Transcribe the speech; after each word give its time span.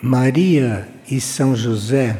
Maria 0.00 0.88
e 1.10 1.20
São 1.20 1.56
José 1.56 2.16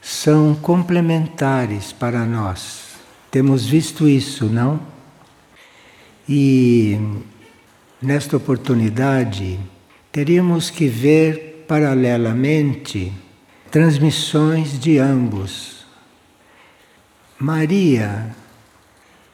são 0.00 0.54
complementares 0.54 1.92
para 1.92 2.24
nós. 2.24 2.94
Temos 3.30 3.66
visto 3.66 4.08
isso, 4.08 4.46
não? 4.46 4.80
E 6.26 6.98
nesta 8.00 8.38
oportunidade 8.38 9.60
teríamos 10.10 10.70
que 10.70 10.88
ver 10.88 11.66
paralelamente 11.68 13.12
transmissões 13.70 14.80
de 14.80 14.96
ambos. 14.96 15.84
Maria 17.38 18.34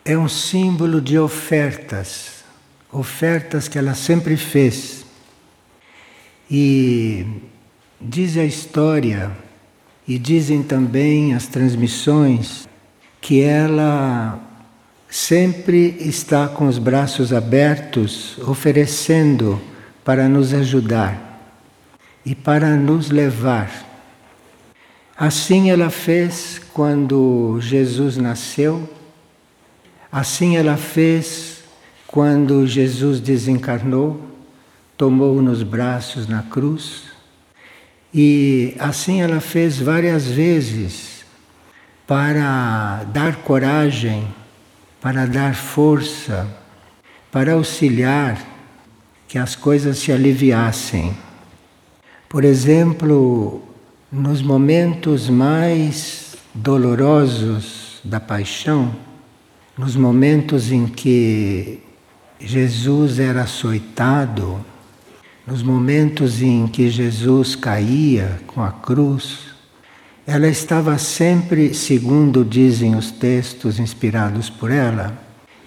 é 0.05 0.19
um 0.19 0.29
símbolo 0.29 1.01
de 1.01 1.17
ofertas, 1.17 2.45
ofertas 2.91 3.69
que 3.69 3.79
ela 3.79 3.95
sempre 3.95 4.37
fez. 4.37 5.06
E 6.51 7.27
diz 8.01 8.37
a 8.37 8.45
história, 8.45 9.31
e 10.07 10.19
dizem 10.19 10.63
também 10.63 11.35
as 11.35 11.47
transmissões, 11.47 12.69
que 13.21 13.43
ela 13.43 14.39
sempre 15.09 15.97
está 16.01 16.49
com 16.49 16.67
os 16.67 16.79
braços 16.79 17.33
abertos, 17.33 18.39
oferecendo 18.47 19.61
para 20.05 20.29
nos 20.29 20.55
ajudar 20.55 21.41
e 22.25 22.35
para 22.35 22.77
nos 22.77 23.11
levar. 23.11 23.85
Assim 25.17 25.71
ela 25.71 25.91
fez 25.91 26.61
quando 26.73 27.59
Jesus 27.61 28.17
nasceu 28.17 28.89
Assim 30.11 30.57
ela 30.57 30.79
fez 30.79 31.59
quando 32.07 32.67
Jesus 32.67 33.21
desencarnou, 33.21 34.19
tomou 34.97 35.43
nos 35.43 35.63
braços 35.63 36.27
na 36.27 36.43
cruz, 36.43 37.05
e 38.15 38.75
assim 38.79 39.21
ela 39.21 39.41
fez 39.41 39.79
várias 39.79 40.27
vezes 40.27 41.25
para 42.07 43.05
dar 43.13 43.37
coragem, 43.37 44.27
para 45.01 45.27
dar 45.27 45.55
força, 45.55 46.47
para 47.31 47.53
auxiliar 47.53 48.41
que 49.29 49.39
as 49.39 49.55
coisas 49.55 49.99
se 49.99 50.13
aliviassem. 50.13 51.15
Por 52.29 52.45
exemplo, 52.45 53.63
nos 54.11 54.41
momentos 54.41 55.29
mais 55.29 56.37
dolorosos 56.55 58.01
da 58.03 58.21
paixão, 58.21 58.95
nos 59.77 59.95
momentos 59.95 60.73
em 60.73 60.87
que 60.87 61.83
Jesus 62.41 63.19
era 63.19 63.43
açoitado, 63.43 64.65
nos 65.47 65.63
momentos 65.63 66.43
em 66.43 66.67
que 66.67 66.91
Jesus 66.91 67.55
caía 67.55 68.41
com 68.49 68.63
a 68.63 68.73
cruz, 68.73 69.55
ela 70.27 70.49
estava 70.49 70.99
sempre, 70.99 71.73
segundo 71.73 72.45
dizem 72.45 72.97
os 72.97 73.13
textos 73.13 73.79
inspirados 73.79 74.51
por 74.51 74.73
ela, 74.73 75.17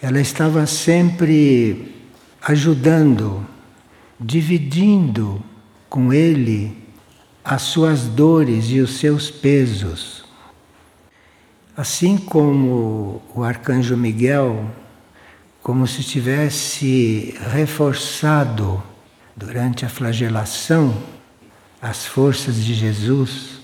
ela 0.01 0.19
estava 0.19 0.65
sempre 0.65 1.95
ajudando, 2.41 3.45
dividindo 4.19 5.41
com 5.89 6.11
ele 6.11 6.77
as 7.43 7.61
suas 7.61 8.01
dores 8.01 8.65
e 8.69 8.81
os 8.81 8.97
seus 8.97 9.31
pesos. 9.31 10.25
Assim 11.75 12.17
como 12.17 13.21
o 13.33 13.43
arcanjo 13.43 13.95
Miguel, 13.95 14.69
como 15.63 15.87
se 15.87 16.03
tivesse 16.03 17.33
reforçado 17.49 18.83
durante 19.39 19.85
a 19.85 19.89
flagelação 19.89 20.93
as 21.81 22.05
forças 22.05 22.57
de 22.57 22.73
Jesus. 22.73 23.61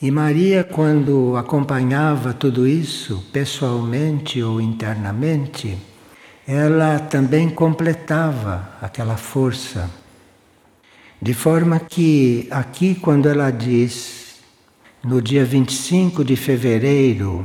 E 0.00 0.10
Maria, 0.10 0.64
quando 0.64 1.36
acompanhava 1.36 2.32
tudo 2.32 2.66
isso, 2.66 3.22
pessoalmente 3.30 4.42
ou 4.42 4.58
internamente, 4.58 5.76
ela 6.48 6.98
também 6.98 7.50
completava 7.50 8.70
aquela 8.80 9.18
força. 9.18 9.90
De 11.20 11.34
forma 11.34 11.78
que 11.78 12.48
aqui, 12.50 12.94
quando 12.94 13.28
ela 13.28 13.50
diz 13.50 14.40
no 15.04 15.20
dia 15.20 15.44
25 15.44 16.24
de 16.24 16.36
fevereiro, 16.36 17.44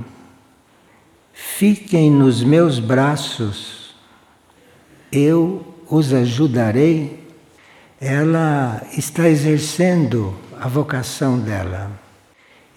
fiquem 1.33 2.09
nos 2.09 2.41
meus 2.41 2.79
braços, 2.79 3.93
eu 5.11 5.75
os 5.89 6.13
ajudarei. 6.13 7.24
Ela 7.99 8.85
está 8.97 9.29
exercendo 9.29 10.35
a 10.59 10.67
vocação 10.67 11.39
dela 11.39 11.91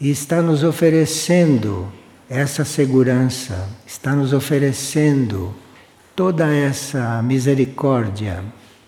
e 0.01 0.11
está 0.11 0.41
nos 0.41 0.62
oferecendo 0.62 1.91
essa 2.31 2.65
segurança, 2.65 3.69
está 3.87 4.15
nos 4.15 4.33
oferecendo 4.33 5.55
toda 6.15 6.55
essa 6.55 7.23
misericórdia 7.23 8.45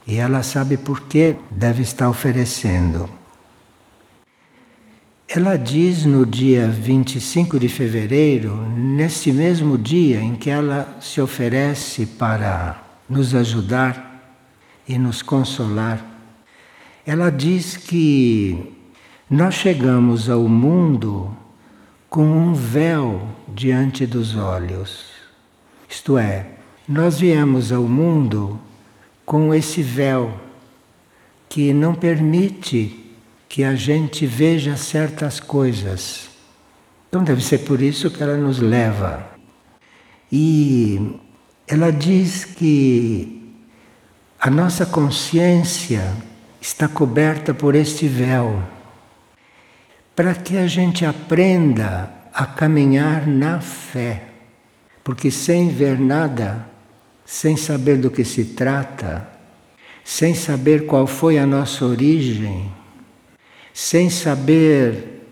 e 0.06 0.16
ela 0.16 0.42
sabe 0.42 0.76
por 0.76 1.02
que 1.02 1.36
deve 1.50 1.82
estar 1.82 2.08
oferecendo. 2.08 3.08
Ela 5.28 5.56
diz 5.56 6.04
no 6.04 6.26
dia 6.26 6.66
25 6.66 7.58
de 7.60 7.68
fevereiro, 7.68 8.56
nesse 8.76 9.32
mesmo 9.32 9.78
dia 9.78 10.20
em 10.20 10.34
que 10.34 10.50
ela 10.50 10.96
se 11.00 11.20
oferece 11.20 12.04
para 12.04 12.82
nos 13.08 13.32
ajudar 13.32 14.10
e 14.88 14.98
nos 14.98 15.22
consolar, 15.22 16.04
ela 17.10 17.28
diz 17.28 17.76
que 17.76 18.72
nós 19.28 19.56
chegamos 19.56 20.30
ao 20.30 20.42
mundo 20.46 21.36
com 22.08 22.24
um 22.24 22.54
véu 22.54 23.26
diante 23.48 24.06
dos 24.06 24.36
olhos. 24.36 25.06
Isto 25.88 26.16
é, 26.16 26.46
nós 26.86 27.18
viemos 27.18 27.72
ao 27.72 27.82
mundo 27.82 28.60
com 29.26 29.52
esse 29.52 29.82
véu 29.82 30.32
que 31.48 31.72
não 31.72 31.96
permite 31.96 33.12
que 33.48 33.64
a 33.64 33.74
gente 33.74 34.24
veja 34.24 34.76
certas 34.76 35.40
coisas. 35.40 36.30
Então 37.08 37.24
deve 37.24 37.42
ser 37.42 37.58
por 37.58 37.82
isso 37.82 38.08
que 38.08 38.22
ela 38.22 38.36
nos 38.36 38.60
leva. 38.60 39.28
E 40.30 41.18
ela 41.66 41.90
diz 41.90 42.44
que 42.44 43.52
a 44.38 44.48
nossa 44.48 44.86
consciência 44.86 46.29
está 46.60 46.86
coberta 46.86 47.54
por 47.54 47.74
este 47.74 48.06
véu, 48.06 48.62
para 50.14 50.34
que 50.34 50.58
a 50.58 50.66
gente 50.66 51.04
aprenda 51.06 52.12
a 52.32 52.44
caminhar 52.44 53.26
na 53.26 53.60
fé. 53.60 54.24
Porque 55.02 55.30
sem 55.30 55.70
ver 55.70 55.98
nada, 55.98 56.66
sem 57.24 57.56
saber 57.56 57.96
do 57.96 58.10
que 58.10 58.24
se 58.24 58.44
trata, 58.44 59.26
sem 60.04 60.34
saber 60.34 60.86
qual 60.86 61.06
foi 61.06 61.38
a 61.38 61.46
nossa 61.46 61.84
origem, 61.84 62.70
sem 63.72 64.10
saber 64.10 65.24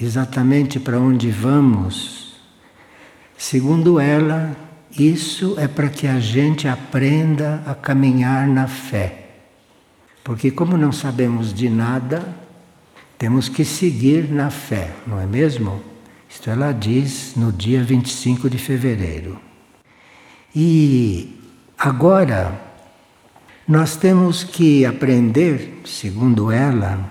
exatamente 0.00 0.78
para 0.78 0.98
onde 0.98 1.30
vamos, 1.30 2.40
segundo 3.36 3.98
ela, 3.98 4.56
isso 4.96 5.56
é 5.58 5.66
para 5.66 5.88
que 5.88 6.06
a 6.06 6.20
gente 6.20 6.68
aprenda 6.68 7.62
a 7.66 7.74
caminhar 7.74 8.46
na 8.46 8.66
fé. 8.66 9.19
Porque, 10.30 10.48
como 10.48 10.76
não 10.76 10.92
sabemos 10.92 11.52
de 11.52 11.68
nada, 11.68 12.24
temos 13.18 13.48
que 13.48 13.64
seguir 13.64 14.30
na 14.30 14.48
fé, 14.48 14.94
não 15.04 15.18
é 15.18 15.26
mesmo? 15.26 15.82
Isto 16.28 16.50
ela 16.50 16.70
diz 16.70 17.34
no 17.34 17.50
dia 17.50 17.82
25 17.82 18.48
de 18.48 18.56
fevereiro. 18.56 19.40
E 20.54 21.36
agora, 21.76 22.62
nós 23.66 23.96
temos 23.96 24.44
que 24.44 24.86
aprender, 24.86 25.80
segundo 25.84 26.52
ela, 26.52 27.10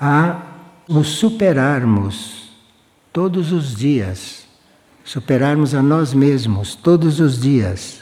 a 0.00 0.40
nos 0.88 1.08
superarmos 1.08 2.52
todos 3.12 3.52
os 3.52 3.76
dias, 3.76 4.46
superarmos 5.04 5.74
a 5.74 5.82
nós 5.82 6.14
mesmos 6.14 6.74
todos 6.74 7.20
os 7.20 7.38
dias, 7.38 8.00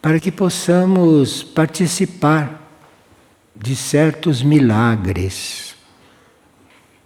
para 0.00 0.20
que 0.20 0.30
possamos 0.30 1.42
participar 1.42 2.61
de 3.62 3.76
certos 3.76 4.42
milagres. 4.42 5.76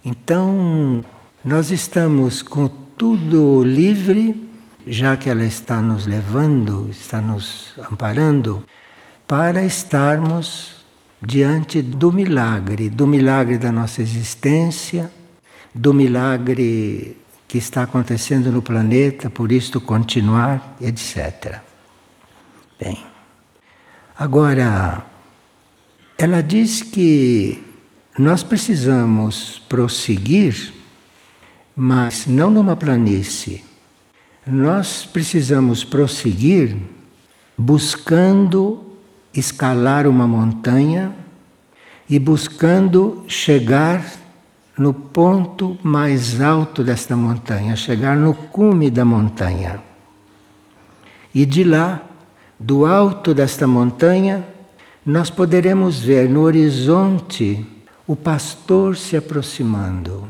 Então, 0.03 1.05
nós 1.45 1.69
estamos 1.69 2.41
com 2.41 2.67
tudo 2.67 3.63
livre, 3.63 4.49
já 4.87 5.15
que 5.15 5.29
ela 5.29 5.45
está 5.45 5.81
nos 5.81 6.07
levando, 6.07 6.89
está 6.89 7.21
nos 7.21 7.73
amparando, 7.91 8.65
para 9.27 9.63
estarmos 9.63 10.83
diante 11.21 11.81
do 11.81 12.11
milagre, 12.11 12.89
do 12.89 13.05
milagre 13.05 13.59
da 13.59 13.71
nossa 13.71 14.01
existência, 14.01 15.11
do 15.75 15.93
milagre 15.93 17.17
que 17.47 17.59
está 17.59 17.83
acontecendo 17.83 18.51
no 18.51 18.63
planeta, 18.63 19.29
por 19.29 19.51
isto 19.51 19.79
continuar, 19.79 20.75
etc. 20.81 21.59
Bem, 22.79 22.97
agora, 24.17 25.05
ela 26.17 26.41
diz 26.41 26.81
que 26.81 27.63
nós 28.17 28.41
precisamos 28.41 29.61
prosseguir, 29.69 30.73
mas 31.75 32.25
não 32.25 32.49
numa 32.49 32.75
planície. 32.75 33.63
Nós 34.45 35.05
precisamos 35.05 35.83
prosseguir 35.83 36.75
buscando 37.55 38.83
escalar 39.33 40.07
uma 40.07 40.27
montanha 40.27 41.13
e 42.09 42.17
buscando 42.17 43.23
chegar 43.27 44.03
no 44.77 44.93
ponto 44.93 45.77
mais 45.83 46.41
alto 46.41 46.83
desta 46.83 47.15
montanha, 47.15 47.75
chegar 47.75 48.15
no 48.15 48.33
cume 48.33 48.89
da 48.89 49.05
montanha. 49.05 49.81
E 51.33 51.45
de 51.45 51.63
lá, 51.63 52.01
do 52.59 52.85
alto 52.85 53.33
desta 53.33 53.67
montanha, 53.67 54.43
nós 55.07 55.29
poderemos 55.29 55.99
ver 55.99 56.27
no 56.27 56.41
horizonte 56.41 57.65
o 58.05 58.13
pastor 58.13 58.97
se 58.97 59.15
aproximando. 59.15 60.27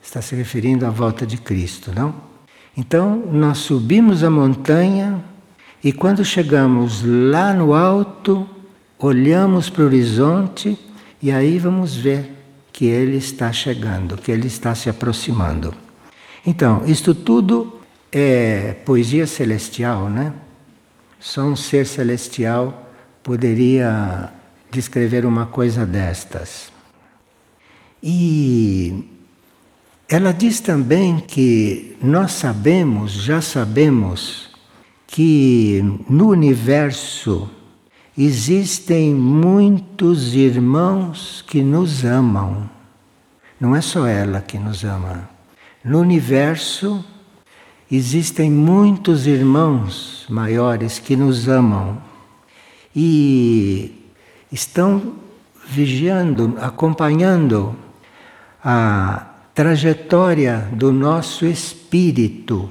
Está 0.00 0.22
se 0.22 0.36
referindo 0.36 0.86
à 0.86 0.90
volta 0.90 1.26
de 1.26 1.36
Cristo, 1.36 1.90
não? 1.92 2.14
Então, 2.76 3.16
nós 3.32 3.58
subimos 3.58 4.22
a 4.22 4.30
montanha 4.30 5.20
e 5.82 5.92
quando 5.92 6.24
chegamos 6.24 7.02
lá 7.04 7.52
no 7.52 7.74
alto, 7.74 8.48
olhamos 8.96 9.68
para 9.68 9.82
o 9.82 9.86
horizonte 9.86 10.78
e 11.20 11.32
aí 11.32 11.58
vamos 11.58 11.96
ver 11.96 12.30
que 12.72 12.84
ele 12.84 13.16
está 13.16 13.52
chegando, 13.52 14.16
que 14.16 14.30
ele 14.30 14.46
está 14.46 14.72
se 14.76 14.88
aproximando. 14.88 15.74
Então, 16.46 16.84
isto 16.86 17.12
tudo 17.12 17.80
é 18.12 18.72
poesia 18.84 19.26
celestial, 19.26 20.08
né? 20.08 20.32
Só 21.18 21.42
um 21.42 21.56
ser 21.56 21.84
celestial 21.86 22.85
poderia 23.26 24.32
descrever 24.70 25.26
uma 25.26 25.46
coisa 25.46 25.84
destas. 25.84 26.70
E 28.00 29.04
ela 30.08 30.32
diz 30.32 30.60
também 30.60 31.18
que 31.18 31.96
nós 32.00 32.30
sabemos, 32.30 33.10
já 33.10 33.40
sabemos, 33.42 34.48
que 35.08 35.82
no 36.08 36.28
universo 36.28 37.50
existem 38.16 39.12
muitos 39.12 40.36
irmãos 40.36 41.44
que 41.48 41.62
nos 41.62 42.04
amam. 42.04 42.70
Não 43.58 43.74
é 43.74 43.80
só 43.80 44.06
ela 44.06 44.40
que 44.40 44.56
nos 44.56 44.84
ama. 44.84 45.28
No 45.84 45.98
universo 45.98 47.04
existem 47.90 48.52
muitos 48.52 49.26
irmãos 49.26 50.24
maiores 50.30 51.00
que 51.00 51.16
nos 51.16 51.48
amam 51.48 52.05
e 52.96 54.10
estão 54.50 55.16
vigiando, 55.68 56.56
acompanhando 56.60 57.76
a 58.64 59.26
trajetória 59.54 60.68
do 60.72 60.90
nosso 60.90 61.44
espírito. 61.44 62.70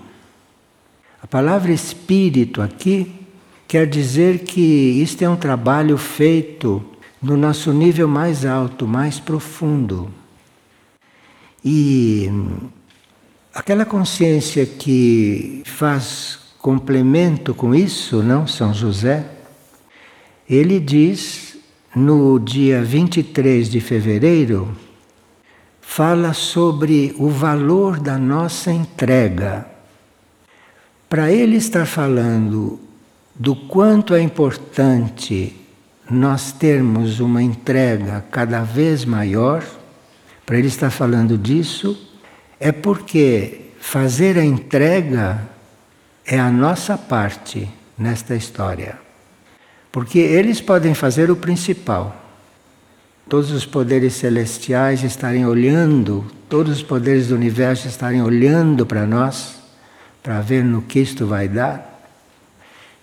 A 1.22 1.28
palavra 1.28 1.72
espírito 1.72 2.62
aqui 2.62 3.26
Quer 3.68 3.88
dizer 3.88 4.40
que 4.40 4.62
isto 4.62 5.24
é 5.24 5.30
um 5.30 5.36
trabalho 5.36 5.98
feito 5.98 6.86
no 7.22 7.36
nosso 7.36 7.74
nível 7.74 8.08
mais 8.08 8.46
alto, 8.46 8.88
mais 8.88 9.20
profundo. 9.20 10.12
E 11.64 12.30
aquela 13.54 13.84
consciência 13.84 14.68
que 14.68 15.64
faz 15.66 16.40
complemento 16.60 17.56
com 17.56 17.74
isso, 17.74 18.22
não, 18.22 18.46
São 18.46 18.72
José, 18.72 19.26
ele 20.50 20.80
diz 20.80 21.58
no 21.96 22.40
dia 22.40 22.84
23 22.84 23.70
de 23.70 23.80
fevereiro, 23.80 24.76
fala 25.82 26.34
sobre 26.34 27.16
o 27.18 27.30
valor 27.30 28.00
da 28.00 28.18
nossa 28.18 28.72
entrega. 28.72 29.66
Para 31.10 31.32
ele 31.32 31.56
estar 31.56 31.86
falando 31.86 32.80
do 33.34 33.56
quanto 33.56 34.14
é 34.14 34.22
importante 34.22 35.56
nós 36.10 36.52
termos 36.52 37.20
uma 37.20 37.42
entrega 37.42 38.24
cada 38.30 38.62
vez 38.62 39.06
maior, 39.06 39.64
para 40.46 40.58
ele 40.58 40.68
estar 40.68 40.92
falando 40.92 41.38
disso, 41.38 41.98
é 42.60 42.72
porque 42.72 43.72
fazer 43.80 44.38
a 44.38 44.46
entrega 44.46 45.42
é 46.26 46.40
a 46.40 46.52
nossa 46.52 46.98
parte 46.98 47.68
nesta 47.98 48.36
história. 48.36 49.05
Porque 49.96 50.20
eles 50.20 50.60
podem 50.60 50.94
fazer 50.94 51.32
o 51.32 51.38
principal. 51.38 52.14
Todos 53.30 53.50
os 53.52 53.66
poderes 53.66 54.16
celestiais 54.16 55.02
estarem 55.06 55.46
olhando, 55.46 56.26
todos 56.50 56.74
os 56.74 56.84
poderes 56.84 57.30
do 57.30 57.36
universo 57.36 57.88
estarem 57.88 58.22
olhando 58.22 58.86
para 58.86 59.08
nós, 59.08 59.56
para 60.22 60.42
ver 60.42 60.66
no 60.66 60.82
que 60.82 61.00
isto 61.00 61.26
vai 61.26 61.48
dar. 61.48 62.10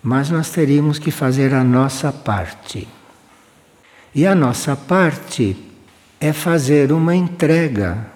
Mas 0.03 0.29
nós 0.29 0.51
teríamos 0.51 0.99
que 0.99 1.11
fazer 1.11 1.55
a 1.55 1.65
nossa 1.65 2.13
parte. 2.13 2.87
E 4.15 4.27
a 4.27 4.35
nossa 4.35 4.77
parte 4.77 5.57
é 6.21 6.31
fazer 6.31 6.93
uma 6.93 7.17
entrega 7.17 8.07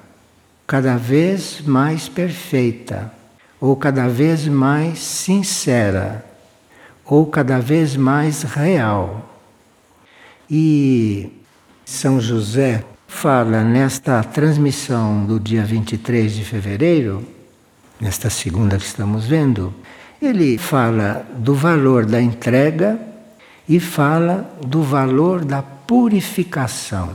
cada 0.67 0.99
vez 0.99 1.63
mais 1.65 2.11
perfeita, 2.11 3.11
ou 3.59 3.75
cada 3.75 4.07
vez 4.07 4.47
mais 4.47 4.99
sincera, 4.99 6.23
ou 7.07 7.27
cada 7.27 7.59
vez 7.59 7.97
mais 7.97 8.43
real. 8.43 9.31
E 10.51 11.31
São 11.85 12.21
José 12.21 12.85
fala 13.07 13.63
nesta 13.63 14.23
transmissão 14.23 15.25
do 15.25 15.41
dia 15.41 15.65
23 15.65 16.35
de 16.35 16.45
fevereiro, 16.45 17.25
nesta 18.01 18.29
segunda 18.29 18.77
que 18.77 18.85
estamos 18.85 19.27
vendo, 19.27 19.73
ele 20.21 20.59
fala 20.59 21.27
do 21.37 21.55
valor 21.55 22.05
da 22.07 22.21
entrega 22.21 22.99
e 23.69 23.81
fala 23.81 24.51
do 24.65 24.83
valor 24.83 25.45
da 25.45 25.63
purificação. 25.63 27.11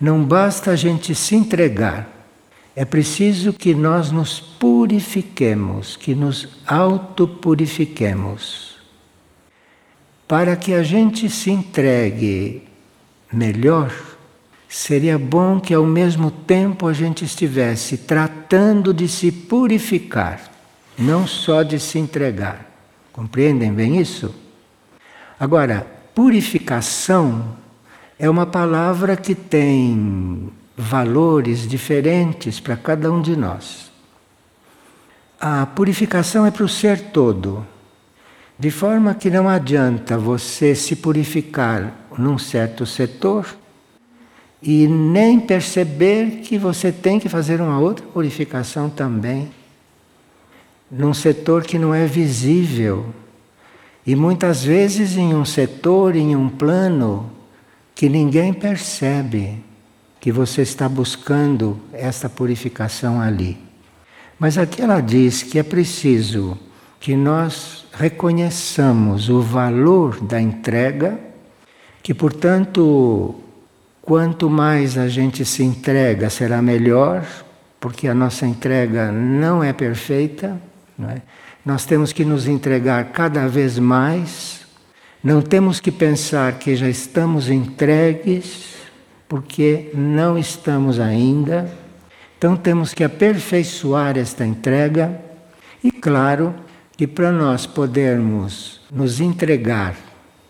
Não 0.00 0.24
basta 0.24 0.72
a 0.72 0.76
gente 0.76 1.14
se 1.14 1.34
entregar, 1.34 2.08
é 2.76 2.84
preciso 2.84 3.52
que 3.52 3.74
nós 3.74 4.10
nos 4.10 4.40
purifiquemos, 4.40 5.96
que 5.96 6.14
nos 6.14 6.48
autopurifiquemos. 6.66 8.73
Para 10.26 10.56
que 10.56 10.72
a 10.72 10.82
gente 10.82 11.28
se 11.28 11.50
entregue 11.50 12.62
melhor, 13.32 13.92
seria 14.68 15.18
bom 15.18 15.60
que 15.60 15.74
ao 15.74 15.84
mesmo 15.84 16.30
tempo 16.30 16.86
a 16.86 16.92
gente 16.92 17.24
estivesse 17.24 17.98
tratando 17.98 18.94
de 18.94 19.08
se 19.08 19.30
purificar 19.30 20.54
não 20.98 21.26
só 21.26 21.62
de 21.62 21.78
se 21.78 21.98
entregar. 21.98 22.70
Compreendem 23.12 23.72
bem 23.72 24.00
isso? 24.00 24.34
Agora, 25.38 25.86
purificação 26.14 27.56
é 28.18 28.28
uma 28.30 28.46
palavra 28.46 29.16
que 29.16 29.34
tem 29.34 30.50
valores 30.76 31.68
diferentes 31.68 32.60
para 32.60 32.76
cada 32.76 33.12
um 33.12 33.20
de 33.20 33.36
nós. 33.36 33.92
A 35.40 35.66
purificação 35.66 36.46
é 36.46 36.50
para 36.50 36.64
o 36.64 36.68
ser 36.68 37.10
todo, 37.10 37.66
de 38.58 38.70
forma 38.70 39.14
que 39.14 39.30
não 39.30 39.48
adianta 39.48 40.16
você 40.16 40.74
se 40.74 40.96
purificar 40.96 41.92
num 42.16 42.38
certo 42.38 42.86
setor 42.86 43.46
e 44.62 44.86
nem 44.86 45.40
perceber 45.40 46.40
que 46.42 46.56
você 46.56 46.92
tem 46.92 47.18
que 47.18 47.28
fazer 47.28 47.60
uma 47.60 47.78
outra 47.78 48.06
purificação 48.06 48.88
também 48.88 49.50
num 50.90 51.12
setor 51.12 51.64
que 51.64 51.78
não 51.78 51.92
é 51.92 52.06
visível. 52.06 53.06
E 54.06 54.14
muitas 54.14 54.62
vezes 54.62 55.16
em 55.16 55.34
um 55.34 55.44
setor, 55.44 56.14
em 56.14 56.36
um 56.36 56.48
plano, 56.48 57.30
que 57.94 58.08
ninguém 58.08 58.52
percebe 58.52 59.64
que 60.20 60.30
você 60.30 60.62
está 60.62 60.88
buscando 60.88 61.80
essa 61.92 62.28
purificação 62.28 63.20
ali. 63.20 63.58
Mas 64.38 64.56
aqui 64.56 64.82
ela 64.82 65.00
diz 65.00 65.42
que 65.42 65.58
é 65.58 65.62
preciso 65.62 66.58
que 67.04 67.14
nós 67.14 67.84
reconheçamos 67.92 69.28
o 69.28 69.42
valor 69.42 70.22
da 70.22 70.40
entrega, 70.40 71.18
que 72.02 72.14
portanto, 72.14 73.34
quanto 74.00 74.48
mais 74.48 74.96
a 74.96 75.06
gente 75.06 75.44
se 75.44 75.62
entrega, 75.62 76.30
será 76.30 76.62
melhor, 76.62 77.22
porque 77.78 78.08
a 78.08 78.14
nossa 78.14 78.46
entrega 78.46 79.12
não 79.12 79.62
é 79.62 79.70
perfeita, 79.74 80.58
é? 80.98 81.20
Nós 81.62 81.84
temos 81.84 82.10
que 82.10 82.24
nos 82.24 82.48
entregar 82.48 83.04
cada 83.12 83.46
vez 83.48 83.78
mais, 83.78 84.62
não 85.22 85.42
temos 85.42 85.80
que 85.80 85.92
pensar 85.92 86.54
que 86.54 86.74
já 86.74 86.88
estamos 86.88 87.50
entregues, 87.50 88.76
porque 89.28 89.90
não 89.92 90.38
estamos 90.38 90.98
ainda. 90.98 91.70
Então 92.38 92.56
temos 92.56 92.94
que 92.94 93.04
aperfeiçoar 93.04 94.16
esta 94.16 94.46
entrega 94.46 95.20
e, 95.82 95.90
claro, 95.90 96.54
que 96.96 97.06
para 97.06 97.32
nós 97.32 97.66
podermos 97.66 98.80
nos 98.90 99.20
entregar 99.20 99.96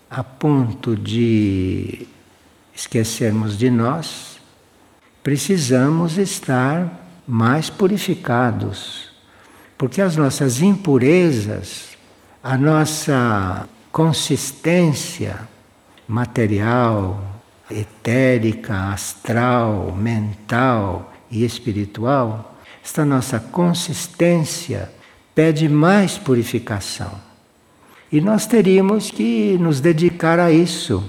a 0.09 0.23
ponto 0.23 0.95
de 0.95 2.07
esquecermos 2.75 3.57
de 3.57 3.69
nós, 3.69 4.39
precisamos 5.23 6.17
estar 6.17 7.23
mais 7.27 7.69
purificados, 7.69 9.09
porque 9.77 10.01
as 10.01 10.15
nossas 10.15 10.61
impurezas, 10.61 11.97
a 12.43 12.55
nossa 12.57 13.67
consistência 13.91 15.47
material, 16.07 17.41
etérica, 17.71 18.91
astral, 18.91 19.95
mental 19.97 21.11
e 21.31 21.43
espiritual, 21.43 22.55
esta 22.83 23.03
nossa 23.03 23.39
consistência 23.39 24.91
pede 25.35 25.67
mais 25.67 26.17
purificação. 26.17 27.11
E 28.09 28.21
nós 28.21 28.47
teríamos 28.47 29.11
que 29.11 29.57
nos 29.59 29.81
dedicar 29.81 30.39
a 30.39 30.49
isso. 30.49 31.03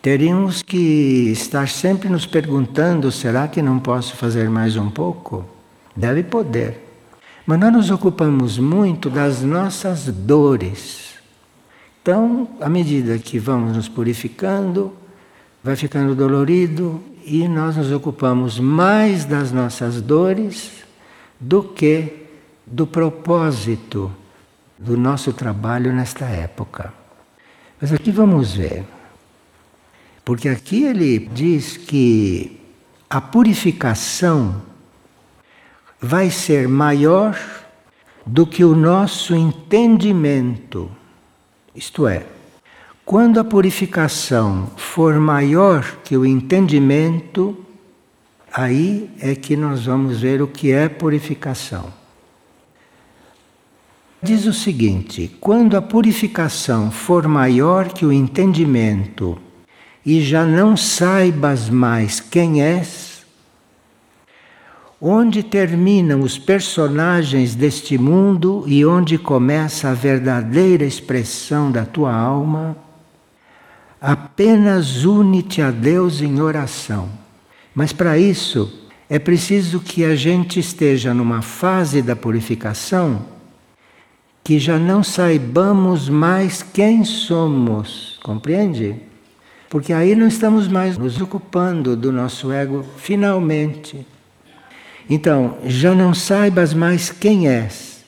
Teríamos 0.00 0.62
que 0.62 1.30
estar 1.30 1.68
sempre 1.68 2.08
nos 2.08 2.24
perguntando: 2.24 3.12
será 3.12 3.46
que 3.46 3.60
não 3.60 3.78
posso 3.78 4.16
fazer 4.16 4.48
mais 4.48 4.74
um 4.76 4.88
pouco? 4.88 5.44
Deve 5.94 6.22
poder. 6.22 6.86
Mas 7.44 7.60
nós 7.60 7.72
nos 7.72 7.90
ocupamos 7.90 8.58
muito 8.58 9.10
das 9.10 9.42
nossas 9.42 10.04
dores. 10.06 11.14
Então, 12.00 12.48
à 12.60 12.68
medida 12.68 13.18
que 13.18 13.38
vamos 13.38 13.76
nos 13.76 13.88
purificando, 13.88 14.92
vai 15.62 15.76
ficando 15.76 16.14
dolorido 16.14 17.02
e 17.24 17.46
nós 17.48 17.76
nos 17.76 17.92
ocupamos 17.92 18.58
mais 18.58 19.26
das 19.26 19.52
nossas 19.52 20.00
dores 20.00 20.84
do 21.38 21.62
que 21.62 22.27
do 22.70 22.86
propósito 22.86 24.10
do 24.78 24.96
nosso 24.96 25.32
trabalho 25.32 25.92
nesta 25.92 26.26
época. 26.26 26.92
Mas 27.80 27.92
aqui 27.92 28.10
vamos 28.10 28.54
ver. 28.54 28.84
Porque 30.24 30.48
aqui 30.48 30.84
ele 30.84 31.18
diz 31.18 31.76
que 31.76 32.60
a 33.08 33.20
purificação 33.20 34.62
vai 36.00 36.30
ser 36.30 36.68
maior 36.68 37.36
do 38.26 38.46
que 38.46 38.64
o 38.64 38.74
nosso 38.74 39.34
entendimento. 39.34 40.90
Isto 41.74 42.06
é, 42.06 42.26
quando 43.04 43.40
a 43.40 43.44
purificação 43.44 44.70
for 44.76 45.14
maior 45.18 45.82
que 46.04 46.16
o 46.16 46.26
entendimento, 46.26 47.56
aí 48.52 49.10
é 49.18 49.34
que 49.34 49.56
nós 49.56 49.86
vamos 49.86 50.20
ver 50.20 50.42
o 50.42 50.46
que 50.46 50.70
é 50.70 50.88
purificação. 50.90 51.97
Diz 54.22 54.46
o 54.46 54.52
seguinte: 54.52 55.30
quando 55.40 55.76
a 55.76 55.82
purificação 55.82 56.90
for 56.90 57.26
maior 57.28 57.88
que 57.92 58.04
o 58.04 58.12
entendimento 58.12 59.38
e 60.04 60.20
já 60.20 60.44
não 60.44 60.76
saibas 60.76 61.68
mais 61.68 62.18
quem 62.20 62.62
és, 62.62 63.24
onde 65.00 65.42
terminam 65.42 66.20
os 66.20 66.38
personagens 66.38 67.54
deste 67.54 67.96
mundo 67.96 68.64
e 68.66 68.84
onde 68.84 69.18
começa 69.18 69.90
a 69.90 69.94
verdadeira 69.94 70.84
expressão 70.84 71.70
da 71.70 71.84
tua 71.84 72.12
alma, 72.12 72.76
Apenas 74.00 75.04
une-te 75.04 75.60
a 75.60 75.72
Deus 75.72 76.20
em 76.20 76.40
oração. 76.40 77.08
Mas 77.74 77.92
para 77.92 78.16
isso 78.16 78.88
é 79.10 79.18
preciso 79.18 79.80
que 79.80 80.04
a 80.04 80.14
gente 80.14 80.60
esteja 80.60 81.12
numa 81.12 81.42
fase 81.42 82.00
da 82.00 82.14
purificação 82.14 83.37
que 84.48 84.58
já 84.58 84.78
não 84.78 85.04
saibamos 85.04 86.08
mais 86.08 86.62
quem 86.62 87.04
somos, 87.04 88.18
compreende? 88.22 88.96
Porque 89.68 89.92
aí 89.92 90.14
não 90.14 90.26
estamos 90.26 90.66
mais 90.66 90.96
nos 90.96 91.20
ocupando 91.20 91.94
do 91.94 92.10
nosso 92.10 92.50
ego 92.50 92.82
finalmente. 92.96 94.06
Então, 95.10 95.58
já 95.66 95.94
não 95.94 96.14
saibas 96.14 96.72
mais 96.72 97.10
quem 97.10 97.46
és, 97.46 98.02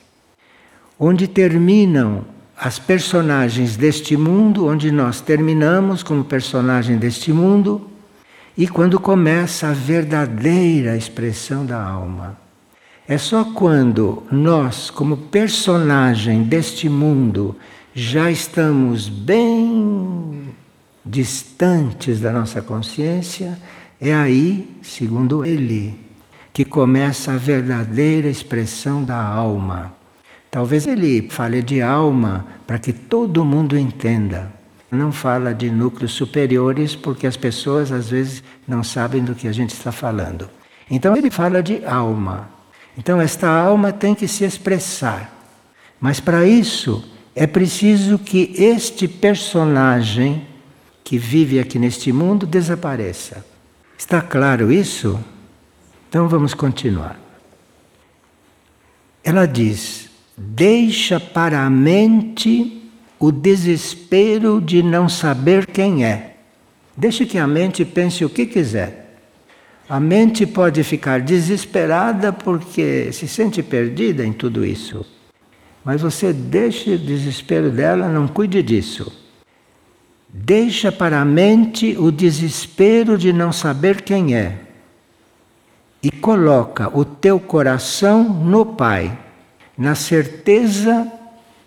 onde 0.97 1.27
terminam 1.27 2.25
as 2.57 2.79
personagens 2.79 3.77
deste 3.77 4.17
mundo, 4.17 4.65
onde 4.65 4.91
nós 4.91 5.21
terminamos 5.21 6.01
como 6.01 6.23
personagem 6.23 6.97
deste 6.97 7.31
mundo, 7.31 7.87
e 8.57 8.67
quando 8.67 8.99
começa 8.99 9.67
a 9.67 9.73
verdadeira 9.73 10.97
expressão 10.97 11.63
da 11.63 11.79
alma. 11.79 12.35
É 13.11 13.17
só 13.17 13.43
quando 13.43 14.23
nós, 14.31 14.89
como 14.89 15.17
personagem 15.17 16.43
deste 16.43 16.87
mundo, 16.87 17.57
já 17.93 18.31
estamos 18.31 19.09
bem 19.09 20.47
distantes 21.05 22.21
da 22.21 22.31
nossa 22.31 22.61
consciência, 22.61 23.59
é 23.99 24.13
aí, 24.13 24.77
segundo 24.81 25.43
ele, 25.43 25.99
que 26.53 26.63
começa 26.63 27.33
a 27.33 27.37
verdadeira 27.37 28.29
expressão 28.29 29.03
da 29.03 29.21
alma. 29.21 29.91
Talvez 30.49 30.87
ele 30.87 31.27
fale 31.29 31.61
de 31.61 31.81
alma 31.81 32.45
para 32.65 32.79
que 32.79 32.93
todo 32.93 33.43
mundo 33.43 33.77
entenda. 33.77 34.53
Não 34.89 35.11
fala 35.11 35.53
de 35.53 35.69
núcleos 35.69 36.13
superiores 36.13 36.95
porque 36.95 37.27
as 37.27 37.35
pessoas 37.35 37.91
às 37.91 38.09
vezes 38.09 38.41
não 38.65 38.85
sabem 38.85 39.21
do 39.21 39.35
que 39.35 39.49
a 39.49 39.51
gente 39.51 39.71
está 39.71 39.91
falando. 39.91 40.49
Então 40.89 41.13
ele 41.13 41.29
fala 41.29 41.61
de 41.61 41.83
alma. 41.83 42.60
Então 42.97 43.21
esta 43.21 43.47
alma 43.47 43.91
tem 43.91 44.13
que 44.13 44.27
se 44.27 44.43
expressar. 44.43 45.33
Mas 45.99 46.19
para 46.19 46.45
isso 46.45 47.03
é 47.35 47.47
preciso 47.47 48.17
que 48.19 48.53
este 48.57 49.07
personagem 49.07 50.47
que 51.03 51.17
vive 51.17 51.59
aqui 51.59 51.77
neste 51.77 52.11
mundo 52.11 52.45
desapareça. 52.45 53.45
Está 53.97 54.21
claro 54.21 54.71
isso? 54.71 55.19
Então 56.09 56.27
vamos 56.27 56.53
continuar. 56.53 57.19
Ela 59.23 59.45
diz: 59.45 60.09
deixa 60.37 61.19
para 61.19 61.63
a 61.65 61.69
mente 61.69 62.89
o 63.19 63.31
desespero 63.31 64.59
de 64.59 64.81
não 64.81 65.07
saber 65.07 65.67
quem 65.67 66.03
é. 66.03 66.37
Deixe 66.97 67.25
que 67.25 67.37
a 67.37 67.47
mente 67.47 67.85
pense 67.85 68.25
o 68.25 68.29
que 68.29 68.45
quiser. 68.45 69.00
A 69.91 69.99
mente 69.99 70.47
pode 70.47 70.85
ficar 70.85 71.19
desesperada 71.19 72.31
porque 72.31 73.11
se 73.11 73.27
sente 73.27 73.61
perdida 73.61 74.25
em 74.25 74.31
tudo 74.31 74.65
isso. 74.65 75.05
Mas 75.83 76.01
você 76.01 76.31
deixe 76.31 76.91
o 76.91 76.97
desespero 76.97 77.69
dela, 77.69 78.07
não 78.07 78.25
cuide 78.25 78.63
disso. 78.63 79.11
Deixa 80.29 80.93
para 80.93 81.19
a 81.19 81.25
mente 81.25 81.97
o 81.97 82.09
desespero 82.09 83.17
de 83.17 83.33
não 83.33 83.51
saber 83.51 84.01
quem 84.01 84.33
é. 84.33 84.59
E 86.01 86.09
coloca 86.09 86.89
o 86.97 87.03
teu 87.03 87.37
coração 87.37 88.23
no 88.23 88.65
Pai 88.65 89.19
na 89.77 89.93
certeza 89.93 91.05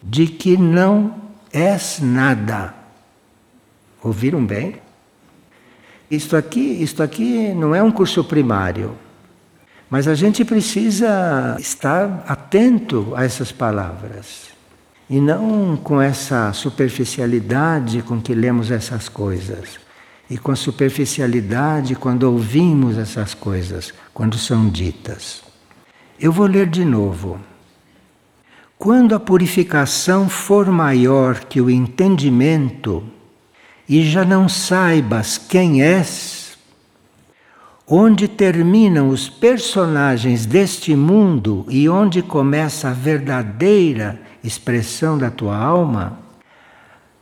de 0.02 0.28
que 0.28 0.56
não 0.56 1.14
és 1.52 2.00
nada. 2.00 2.72
Ouviram 4.02 4.42
bem? 4.42 4.82
Isto 6.10 6.36
aqui, 6.36 6.60
isto 6.60 7.02
aqui 7.02 7.54
não 7.54 7.74
é 7.74 7.82
um 7.82 7.90
curso 7.90 8.22
primário, 8.22 8.96
mas 9.88 10.06
a 10.06 10.14
gente 10.14 10.44
precisa 10.44 11.56
estar 11.58 12.24
atento 12.28 13.12
a 13.16 13.24
essas 13.24 13.50
palavras 13.50 14.54
e 15.08 15.20
não 15.20 15.76
com 15.76 16.00
essa 16.00 16.52
superficialidade 16.52 18.02
com 18.02 18.20
que 18.20 18.34
lemos 18.34 18.70
essas 18.70 19.08
coisas 19.08 19.78
e 20.28 20.38
com 20.38 20.52
a 20.52 20.56
superficialidade 20.56 21.94
quando 21.94 22.24
ouvimos 22.24 22.96
essas 22.96 23.34
coisas, 23.34 23.92
quando 24.12 24.38
são 24.38 24.68
ditas. 24.68 25.42
Eu 26.18 26.32
vou 26.32 26.46
ler 26.46 26.66
de 26.66 26.84
novo. 26.84 27.38
Quando 28.78 29.14
a 29.14 29.20
purificação 29.20 30.28
for 30.28 30.66
maior 30.66 31.40
que 31.40 31.60
o 31.60 31.70
entendimento 31.70 33.04
e 33.88 34.02
já 34.02 34.24
não 34.24 34.48
saibas 34.48 35.38
quem 35.38 35.82
és, 35.82 36.56
onde 37.86 38.26
terminam 38.26 39.08
os 39.08 39.28
personagens 39.28 40.46
deste 40.46 40.96
mundo 40.96 41.66
e 41.68 41.88
onde 41.88 42.22
começa 42.22 42.88
a 42.88 42.92
verdadeira 42.92 44.20
expressão 44.42 45.18
da 45.18 45.30
tua 45.30 45.56
alma, 45.56 46.18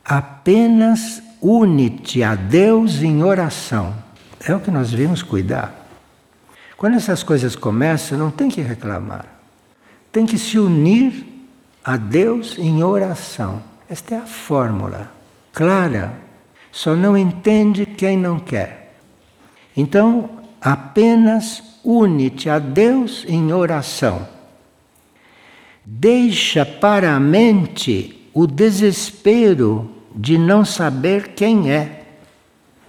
apenas 0.03 1.21
une-te 1.41 2.23
a 2.23 2.35
Deus 2.35 3.01
em 3.01 3.23
oração. 3.23 3.93
É 4.45 4.55
o 4.55 4.59
que 4.59 4.71
nós 4.71 4.91
vimos 4.91 5.21
cuidar. 5.21 5.83
Quando 6.77 6.95
essas 6.95 7.23
coisas 7.23 7.55
começam, 7.55 8.17
não 8.17 8.31
tem 8.31 8.49
que 8.49 8.61
reclamar. 8.61 9.25
Tem 10.11 10.25
que 10.25 10.37
se 10.37 10.59
unir 10.59 11.25
a 11.83 11.97
Deus 11.97 12.57
em 12.57 12.83
oração. 12.83 13.61
Esta 13.89 14.15
é 14.15 14.17
a 14.17 14.25
fórmula 14.25 15.09
clara. 15.53 16.22
Só 16.73 16.95
não 16.95 17.15
entende 17.15 17.85
quem 17.85 18.17
não 18.17 18.39
quer. 18.39 18.95
Então, 19.77 20.27
apenas 20.59 21.61
une-te 21.85 22.49
a 22.49 22.57
Deus 22.57 23.23
em 23.27 23.53
oração. 23.53 24.27
Deixa 25.85 26.65
para 26.65 27.15
a 27.15 27.19
mente 27.19 28.27
o 28.33 28.47
desespero 28.47 29.87
de 30.15 30.35
não 30.35 30.65
saber 30.65 31.35
quem 31.35 31.71
é. 31.71 32.05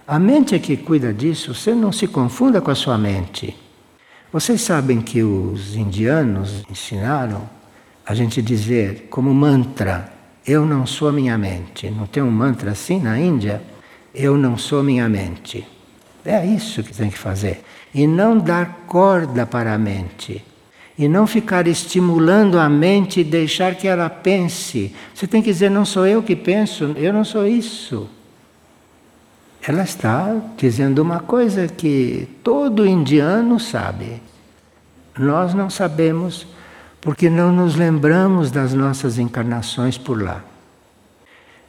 A 0.07 0.17
mente 0.17 0.55
é 0.55 0.59
que 0.59 0.75
cuida 0.75 1.13
disso, 1.13 1.53
você 1.53 1.75
não 1.75 1.91
se 1.91 2.07
confunda 2.07 2.59
com 2.59 2.71
a 2.71 2.75
sua 2.75 2.97
mente. 2.97 3.55
Vocês 4.33 4.61
sabem 4.61 4.99
que 4.99 5.21
os 5.21 5.75
indianos 5.75 6.63
ensinaram 6.71 7.47
a 8.03 8.15
gente 8.15 8.41
dizer 8.41 9.09
como 9.11 9.31
mantra: 9.31 10.11
Eu 10.43 10.65
não 10.65 10.87
sou 10.87 11.13
minha 11.13 11.37
mente. 11.37 11.87
Não 11.91 12.07
tem 12.07 12.23
um 12.23 12.31
mantra 12.31 12.71
assim 12.71 12.99
na 12.99 13.19
Índia? 13.19 13.74
Eu 14.15 14.37
não 14.37 14.57
sou 14.57 14.81
minha 14.81 15.09
mente. 15.09 15.67
É 16.23 16.43
isso 16.45 16.81
que 16.81 16.93
tem 16.93 17.09
que 17.09 17.17
fazer. 17.17 17.63
E 17.93 18.07
não 18.07 18.37
dar 18.37 18.85
corda 18.87 19.45
para 19.45 19.73
a 19.73 19.77
mente. 19.77 20.43
E 20.97 21.09
não 21.09 21.27
ficar 21.27 21.67
estimulando 21.67 22.57
a 22.57 22.69
mente 22.69 23.19
e 23.19 23.23
deixar 23.23 23.75
que 23.75 23.87
ela 23.87 24.09
pense. 24.09 24.95
Você 25.13 25.27
tem 25.27 25.41
que 25.41 25.51
dizer: 25.51 25.69
Não 25.69 25.83
sou 25.83 26.07
eu 26.07 26.23
que 26.23 26.35
penso, 26.35 26.95
eu 26.95 27.11
não 27.11 27.25
sou 27.25 27.45
isso. 27.45 28.09
Ela 29.67 29.83
está 29.83 30.33
dizendo 30.55 30.99
uma 30.99 31.19
coisa 31.19 31.67
que 31.67 32.27
todo 32.41 32.87
indiano 32.87 33.59
sabe. 33.59 34.21
Nós 35.17 35.53
não 35.53 35.69
sabemos 35.69 36.47
porque 37.01 37.29
não 37.29 37.51
nos 37.51 37.75
lembramos 37.75 38.49
das 38.49 38.73
nossas 38.73 39.19
encarnações 39.19 39.97
por 39.97 40.21
lá. 40.21 40.43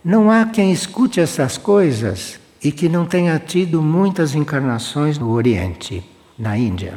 Não 0.09 0.31
há 0.31 0.47
quem 0.47 0.71
escute 0.71 1.19
essas 1.19 1.59
coisas 1.59 2.39
e 2.63 2.71
que 2.71 2.89
não 2.89 3.05
tenha 3.05 3.37
tido 3.41 3.83
muitas 3.83 4.37
encarnações 4.37 5.19
no 5.19 5.33
Oriente, 5.33 6.01
na 6.39 6.57
Índia. 6.57 6.97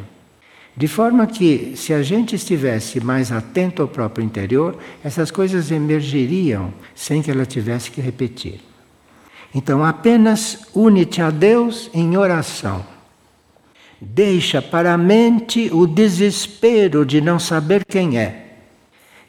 De 0.78 0.88
forma 0.88 1.26
que, 1.26 1.74
se 1.76 1.92
a 1.92 2.04
gente 2.04 2.36
estivesse 2.36 3.00
mais 3.00 3.32
atento 3.32 3.82
ao 3.82 3.88
próprio 3.88 4.24
interior, 4.24 4.78
essas 5.04 5.32
coisas 5.32 5.72
emergiriam 5.72 6.72
sem 6.94 7.24
que 7.24 7.32
ela 7.32 7.48
tivesse 7.48 7.90
que 7.90 8.00
repetir. 8.00 8.62
Então, 9.56 9.84
apenas 9.84 10.68
une-te 10.76 11.20
a 11.20 11.32
Deus 11.32 11.90
em 11.96 12.16
oração. 12.16 12.86
Deixa 14.00 14.62
para 14.62 14.94
a 14.94 14.98
mente 15.00 15.72
o 15.74 15.88
desespero 15.88 17.04
de 17.04 17.22
não 17.22 17.40
saber 17.40 17.84
quem 17.86 18.20
é 18.20 18.58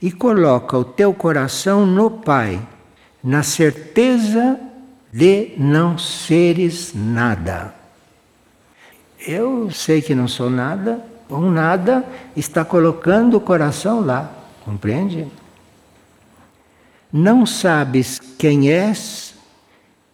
e 0.02 0.12
coloca 0.12 0.76
o 0.76 0.84
teu 0.84 1.14
coração 1.14 1.86
no 1.86 2.10
Pai, 2.10 2.60
na 3.22 3.42
certeza 3.42 4.58
de 5.12 5.52
não 5.58 5.98
seres 5.98 6.92
nada. 6.94 7.74
Eu 9.18 9.70
sei 9.70 10.00
que 10.00 10.14
não 10.14 10.26
sou 10.26 10.48
nada, 10.48 11.04
um 11.28 11.50
nada 11.50 12.04
está 12.34 12.64
colocando 12.64 13.36
o 13.36 13.40
coração 13.40 14.00
lá, 14.00 14.32
compreende? 14.64 15.28
Não 17.12 17.44
sabes 17.44 18.18
quem 18.38 18.70
és 18.70 19.34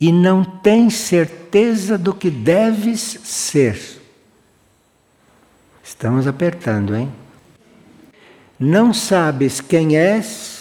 e 0.00 0.12
não 0.12 0.44
tens 0.44 0.94
certeza 0.94 1.96
do 1.96 2.12
que 2.12 2.30
deves 2.30 3.00
ser. 3.22 4.00
Estamos 5.82 6.26
apertando, 6.26 6.96
hein? 6.96 7.12
Não 8.58 8.92
sabes 8.92 9.60
quem 9.60 9.96
és 9.96 10.55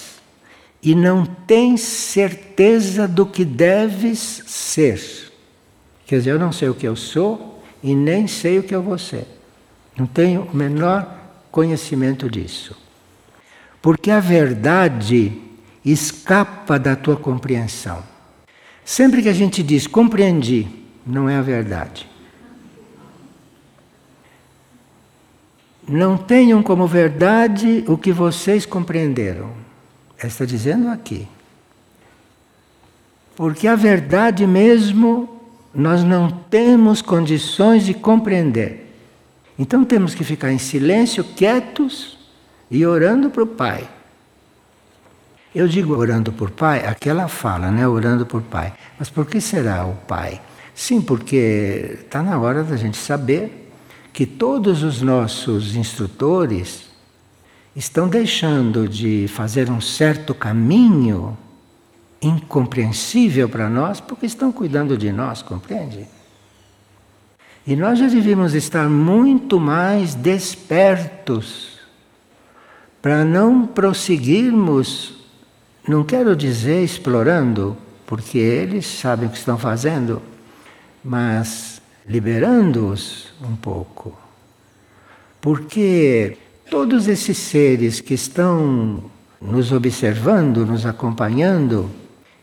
e 0.86 0.94
não 0.94 1.26
tens 1.26 1.82
certeza 1.82 3.08
do 3.08 3.26
que 3.26 3.44
deves 3.44 4.44
ser. 4.46 5.32
Quer 6.06 6.20
dizer, 6.20 6.30
eu 6.30 6.40
não 6.40 6.52
sei 6.52 6.70
o 6.70 6.76
que 6.76 6.88
eu 6.88 6.96
sou 6.96 7.64
e 7.82 7.96
nem 7.96 8.28
sei 8.28 8.60
o 8.60 8.64
que 8.64 8.76
eu 8.76 8.84
vou 8.84 9.00
ser. 9.00 9.26
Não 9.98 10.06
tenho 10.06 10.44
o 10.44 10.56
menor 10.56 11.12
conhecimento 11.50 12.30
disso. 12.30 12.78
Porque 13.82 14.12
a 14.12 14.20
verdade 14.20 15.42
escapa 15.84 16.78
da 16.78 16.96
tua 16.96 17.16
compreensão. 17.16 18.04
Sempre 18.84 19.24
que 19.24 19.30
a 19.30 19.34
gente 19.34 19.64
diz 19.64 19.88
compreendi, 19.88 20.68
não 21.04 21.28
é 21.28 21.36
a 21.36 21.42
verdade. 21.42 22.08
Não 25.88 26.16
tenham 26.16 26.62
como 26.62 26.86
verdade 26.86 27.84
o 27.88 27.98
que 27.98 28.12
vocês 28.12 28.68
compreenderam. 28.68 29.65
Está 30.26 30.46
dizendo 30.46 30.90
aqui. 30.90 31.28
Porque 33.36 33.68
a 33.68 33.76
verdade 33.76 34.48
mesmo 34.48 35.42
nós 35.74 36.04
não 36.04 36.32
temos 36.32 37.02
condições 37.02 37.86
de 37.86 37.94
compreender. 37.94 38.94
Então 39.58 39.84
temos 39.84 40.16
que 40.16 40.24
ficar 40.24 40.52
em 40.52 40.58
silêncio, 40.58 41.24
quietos 41.24 42.18
e 42.70 42.86
orando 42.86 43.30
para 43.30 43.44
o 43.44 43.48
Pai. 43.48 43.90
Eu 45.56 45.70
digo 45.70 45.96
orando 45.96 46.34
por 46.34 46.52
pai, 46.52 46.86
aquela 46.86 47.30
fala, 47.30 47.72
né? 47.72 47.88
Orando 47.88 48.26
por 48.26 48.42
pai. 48.42 48.74
Mas 49.00 49.10
por 49.10 49.26
que 49.26 49.40
será 49.40 49.86
o 49.86 49.96
pai? 49.96 50.42
Sim, 50.74 51.00
porque 51.02 52.00
está 52.02 52.22
na 52.22 52.38
hora 52.38 52.62
da 52.62 52.76
gente 52.76 52.98
saber 52.98 53.72
que 54.12 54.26
todos 54.26 54.84
os 54.84 55.02
nossos 55.02 55.78
instrutores 55.78 56.85
estão 57.76 58.08
deixando 58.08 58.88
de 58.88 59.28
fazer 59.28 59.70
um 59.70 59.82
certo 59.82 60.34
caminho 60.34 61.38
incompreensível 62.22 63.50
para 63.50 63.70
nós 63.70 64.00
porque 64.00 64.26
estão 64.26 64.52
cuidando 64.52 64.98
de 64.98 65.12
nós, 65.12 65.42
compreende? 65.42 66.08
E 67.68 67.76
nós 67.76 68.00
já 68.00 68.08
devíamos 68.08 68.54
estar 68.54 68.90
muito 68.90 69.60
mais 69.60 70.16
despertos 70.16 71.80
para 73.02 73.26
não 73.26 73.66
prosseguirmos 73.68 75.16
não 75.88 76.04
quero 76.04 76.36
dizer 76.36 76.84
explorando, 76.84 77.78
porque 78.08 78.40
eles 78.40 78.88
sabem 78.88 79.28
o 79.28 79.32
que 79.32 79.38
estão 79.38 79.56
fazendo, 79.56 80.20
mas 81.04 81.80
liberando-os 82.08 83.32
um 83.40 83.56
pouco. 83.56 84.18
Porque 85.40 86.38
todos 86.70 87.08
esses 87.08 87.38
seres 87.38 88.02
que 88.02 88.14
estão 88.14 89.04
nos 89.42 89.72
observando, 89.72 90.66
nos 90.66 90.86
acompanhando, 90.86 91.90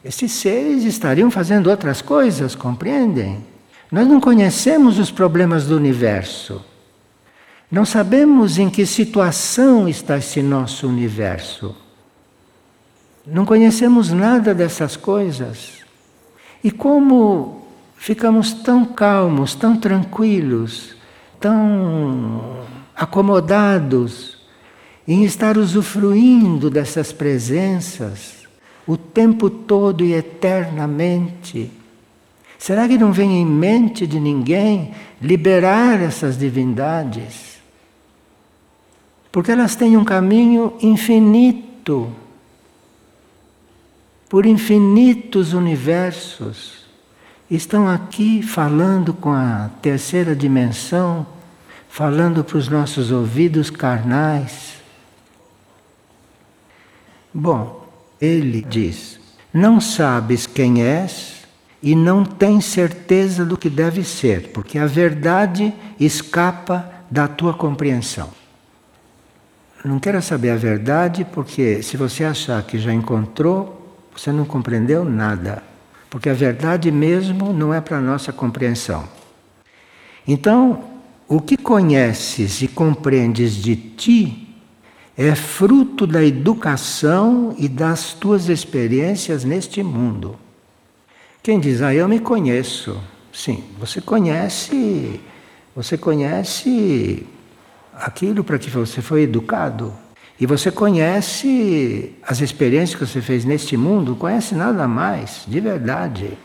esses 0.05 0.33
seres 0.33 0.85
estariam 0.85 1.31
fazendo 1.31 1.71
outras 1.71 2.03
coisas, 2.03 2.55
compreendem? 2.55 3.45
Nós 3.91 4.07
não 4.07 4.21
conhecemos 4.21 4.99
os 4.99 5.11
problemas 5.11 5.67
do 5.67 5.77
universo. 5.77 6.65
Não 7.71 7.85
sabemos 7.85 8.59
em 8.59 8.69
que 8.69 8.85
situação 8.85 9.89
está 9.89 10.19
esse 10.19 10.43
nosso 10.43 10.87
universo. 10.89 11.75
Não 13.27 13.45
conhecemos 13.47 14.11
nada 14.11 14.55
dessas 14.55 14.97
coisas. 14.97 15.85
E 16.63 16.71
como 16.71 17.67
ficamos 17.97 18.53
tão 18.53 18.85
calmos, 18.85 19.55
tão 19.55 19.77
tranquilos, 19.77 20.95
tão 21.41 22.63
acomodados 23.03 24.39
em 25.09 25.25
estar 25.25 25.59
usufruindo 25.59 26.71
dessas 26.71 27.13
presenças 27.13 28.47
o 28.87 28.97
tempo 28.97 29.51
todo 29.51 30.05
e 30.05 30.13
eternamente. 30.13 31.69
Será 32.57 32.87
que 32.87 32.97
não 32.97 33.13
vem 33.13 33.43
em 33.43 33.47
mente 33.47 34.07
de 34.07 34.21
ninguém 34.21 34.93
liberar 35.21 36.01
essas 36.01 36.39
divindades? 36.39 37.61
Porque 39.33 39.51
elas 39.51 39.75
têm 39.75 39.97
um 39.97 40.05
caminho 40.05 40.75
infinito 40.81 42.13
por 44.29 44.47
infinitos 44.47 45.53
universos, 45.53 46.87
estão 47.51 47.89
aqui 47.89 48.43
falando 48.43 49.13
com 49.13 49.33
a 49.33 49.71
terceira 49.83 50.37
dimensão, 50.37 51.27
falando 51.93 52.43
para 52.43 52.57
os 52.57 52.69
nossos 52.69 53.13
ouvidos 53.13 53.69
carnais. 53.69 54.77
Bom, 57.35 57.87
ele 58.19 58.63
diz: 58.63 59.21
Não 59.53 59.79
sabes 59.79 60.47
quem 60.47 60.83
és 60.83 61.43
e 61.83 61.95
não 61.95 62.25
tens 62.25 62.65
certeza 62.65 63.45
do 63.45 63.59
que 63.59 63.69
deve 63.69 64.05
ser, 64.05 64.53
porque 64.55 64.79
a 64.79 64.87
verdade 64.87 65.75
escapa 66.01 66.91
da 67.11 67.29
tua 67.29 67.53
compreensão. 67.53 68.31
Não 69.85 69.99
quero 69.99 70.23
saber 70.23 70.51
a 70.51 70.57
verdade, 70.57 71.27
porque 71.27 71.83
se 71.83 71.99
você 71.99 72.25
achar 72.25 72.63
que 72.63 72.79
já 72.79 72.95
encontrou, 72.95 73.99
você 74.17 74.33
não 74.33 74.47
compreendeu 74.47 75.05
nada, 75.05 75.63
porque 76.09 76.31
a 76.31 76.35
verdade 76.35 76.91
mesmo 76.91 77.53
não 77.53 77.75
é 77.75 77.83
para 77.83 78.01
nossa 78.01 78.33
compreensão. 78.33 79.07
Então, 80.27 80.92
o 81.35 81.41
que 81.41 81.57
conheces 81.57 82.61
e 82.61 82.69
compreendes 82.69 83.55
de 83.55 83.75
ti 83.75 84.55
é 85.17 85.35
fruto 85.35 86.07
da 86.07 86.23
educação 86.23 87.55
e 87.59 87.71
das 87.71 88.13
tuas 88.13 88.51
experiências 88.51 89.43
neste 89.43 89.83
mundo. 89.83 90.37
Quem 91.43 91.59
diz, 91.59 91.81
ah, 91.81 91.95
eu 91.95 92.07
me 92.07 92.21
conheço. 92.21 93.03
Sim, 93.33 93.65
você 93.79 93.99
conhece, 93.99 95.23
você 95.75 95.97
conhece 95.97 97.27
aquilo 97.95 98.45
para 98.45 98.59
que 98.59 98.69
você 98.69 99.01
foi 99.01 99.23
educado. 99.23 99.91
E 100.39 100.45
você 100.45 100.71
conhece 100.71 102.15
as 102.23 102.43
experiências 102.43 102.99
que 102.99 103.07
você 103.07 103.23
fez 103.23 103.47
neste 103.47 103.75
mundo, 103.75 104.17
conhece 104.17 104.55
nada 104.55 104.87
mais, 104.87 105.45
de 105.49 105.61
verdade. 105.61 106.37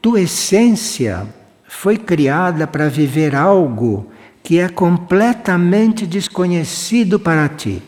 tua 0.00 0.20
essência 0.20 1.26
foi 1.68 1.96
criada 1.96 2.66
para 2.66 2.88
viver 2.88 3.36
algo 3.36 4.10
que 4.42 4.58
é 4.58 4.68
completamente 4.68 6.06
desconhecido 6.06 7.20
para 7.20 7.48
ti. 7.48 7.82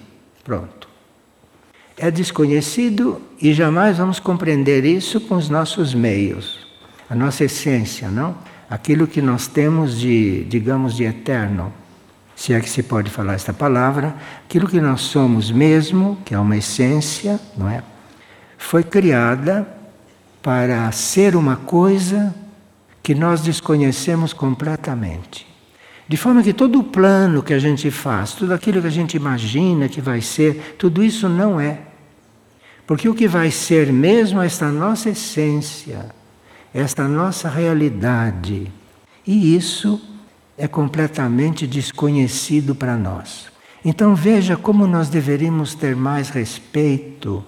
Pronto. 0.44 0.88
É 1.96 2.10
desconhecido 2.10 3.20
e 3.40 3.52
jamais 3.52 3.98
vamos 3.98 4.20
compreender 4.20 4.84
isso 4.84 5.20
com 5.22 5.34
os 5.34 5.48
nossos 5.48 5.94
meios, 5.94 6.66
a 7.08 7.14
nossa 7.14 7.44
essência, 7.44 8.08
não? 8.08 8.36
Aquilo 8.68 9.06
que 9.06 9.20
nós 9.20 9.46
temos 9.46 9.98
de, 9.98 10.44
digamos, 10.44 10.94
de 10.94 11.04
eterno 11.04 11.72
se 12.40 12.54
é 12.54 12.60
que 12.60 12.70
se 12.70 12.82
pode 12.82 13.10
falar 13.10 13.34
esta 13.34 13.52
palavra, 13.52 14.14
aquilo 14.46 14.66
que 14.66 14.80
nós 14.80 15.02
somos 15.02 15.50
mesmo, 15.50 16.16
que 16.24 16.34
é 16.34 16.38
uma 16.38 16.56
essência, 16.56 17.38
não 17.54 17.68
é? 17.68 17.82
Foi 18.56 18.82
criada 18.82 19.68
para 20.42 20.90
ser 20.90 21.36
uma 21.36 21.56
coisa 21.56 22.34
que 23.02 23.14
nós 23.14 23.40
desconhecemos 23.40 24.32
completamente. 24.32 25.46
De 26.08 26.16
forma 26.16 26.42
que 26.42 26.52
todo 26.52 26.80
o 26.80 26.84
plano 26.84 27.42
que 27.42 27.54
a 27.54 27.58
gente 27.58 27.90
faz, 27.90 28.32
tudo 28.32 28.52
aquilo 28.52 28.80
que 28.80 28.88
a 28.88 28.90
gente 28.90 29.16
imagina 29.16 29.88
que 29.88 30.00
vai 30.00 30.20
ser, 30.20 30.74
tudo 30.76 31.04
isso 31.04 31.28
não 31.28 31.60
é. 31.60 31.82
Porque 32.86 33.08
o 33.08 33.14
que 33.14 33.28
vai 33.28 33.50
ser 33.50 33.92
mesmo 33.92 34.42
é 34.42 34.46
esta 34.46 34.68
nossa 34.70 35.10
essência, 35.10 36.06
esta 36.74 37.06
nossa 37.06 37.48
realidade. 37.48 38.72
E 39.24 39.54
isso 39.54 40.00
é 40.58 40.66
completamente 40.66 41.66
desconhecido 41.66 42.74
para 42.74 42.96
nós. 42.96 43.46
Então 43.84 44.14
veja 44.14 44.56
como 44.56 44.86
nós 44.86 45.08
deveríamos 45.08 45.74
ter 45.74 45.94
mais 45.94 46.28
respeito 46.28 47.44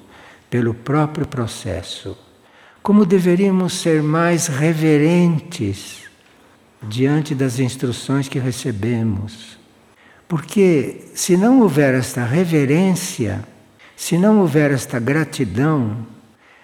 pelo 0.49 0.73
próprio 0.73 1.27
processo, 1.27 2.17
como 2.83 3.07
deveríamos 3.07 3.75
ser 3.75 4.03
mais 4.03 4.49
reverentes 4.49 6.03
diante 6.83 7.35
das 7.35 7.59
instruções 7.59 8.29
que 8.29 8.39
recebemos. 8.39 9.59
Porque 10.27 11.09
se 11.15 11.37
não 11.37 11.61
houver 11.61 11.95
esta 11.95 12.25
reverência, 12.25 13.45
se 13.97 14.19
não 14.19 14.41
houver 14.41 14.73
esta 14.73 14.99
gratidão, 14.99 15.99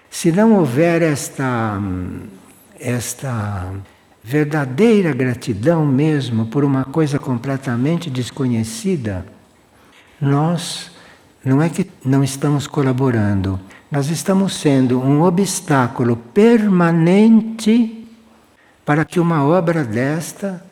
se 0.09 0.31
não 0.31 0.55
houver 0.55 1.01
esta 1.01 1.79
esta 2.79 3.71
verdadeira 4.23 5.13
gratidão 5.13 5.85
mesmo 5.85 6.45
por 6.45 6.63
uma 6.63 6.85
coisa 6.85 7.19
completamente 7.19 8.09
desconhecida, 8.09 9.25
nós 10.19 10.91
não 11.43 11.61
é 11.61 11.69
que 11.69 11.89
não 12.05 12.23
estamos 12.23 12.67
colaborando, 12.67 13.59
nós 13.91 14.09
estamos 14.09 14.53
sendo 14.53 14.99
um 15.01 15.21
obstáculo 15.21 16.15
permanente 16.15 18.07
para 18.85 19.03
que 19.05 19.19
uma 19.19 19.43
obra 19.43 19.83
desta 19.83 20.63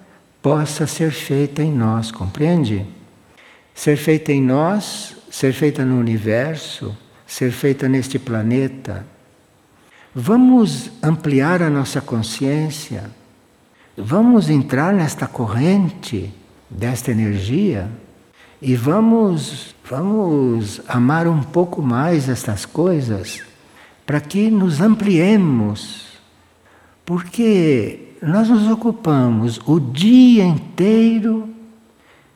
possa 0.41 0.85
ser 0.87 1.11
feita 1.11 1.61
em 1.61 1.71
nós, 1.71 2.11
compreende? 2.11 2.85
Ser 3.73 3.97
feita 3.97 4.31
em 4.31 4.41
nós, 4.41 5.15
ser 5.29 5.53
feita 5.53 5.83
no 5.83 5.99
universo, 5.99 6.95
ser 7.25 7.51
feita 7.51 7.87
neste 7.87 8.17
planeta. 8.17 9.05
Vamos 10.13 10.91
ampliar 11.03 11.61
a 11.61 11.69
nossa 11.69 12.01
consciência 12.01 13.03
Vamos 13.99 14.47
entrar 14.47 14.93
nesta 14.93 15.25
corrente 15.25 16.31
desta 16.69 17.09
energia 17.09 17.89
e 18.61 18.75
vamos 18.75 19.75
vamos 19.89 20.81
amar 20.87 21.27
um 21.27 21.41
pouco 21.41 21.81
mais 21.81 22.27
estas 22.27 22.65
coisas 22.65 23.41
para 24.05 24.19
que 24.19 24.49
nos 24.49 24.81
ampliemos. 24.81 26.07
Porque 27.05 28.13
nós 28.21 28.49
nos 28.49 28.67
ocupamos 28.69 29.59
o 29.65 29.79
dia 29.79 30.43
inteiro 30.43 31.49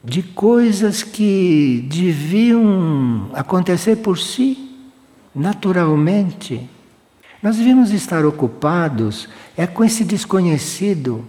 de 0.04 0.24
coisas 0.24 1.04
que 1.04 1.86
deviam 1.90 3.30
acontecer 3.34 3.98
por 3.98 4.18
si, 4.18 4.78
naturalmente. 5.36 6.70
Nós 7.44 7.58
devíamos 7.58 7.92
estar 7.92 8.26
ocupados 8.26 9.28
é 9.58 9.68
com 9.68 9.84
esse 9.84 10.06
desconhecido 10.06 11.26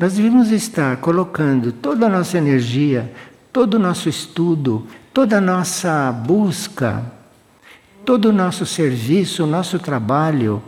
nós 0.00 0.14
devemos 0.14 0.50
estar 0.50 0.96
colocando 0.96 1.72
toda 1.72 2.06
a 2.06 2.08
nossa 2.08 2.38
energia, 2.38 3.12
todo 3.52 3.74
o 3.74 3.78
nosso 3.78 4.08
estudo, 4.08 4.86
toda 5.12 5.38
a 5.38 5.40
nossa 5.40 6.12
busca, 6.12 7.02
todo 8.04 8.26
o 8.26 8.32
nosso 8.32 8.64
serviço, 8.64 9.44
o 9.44 9.46
nosso 9.46 9.78
trabalho, 9.78 10.62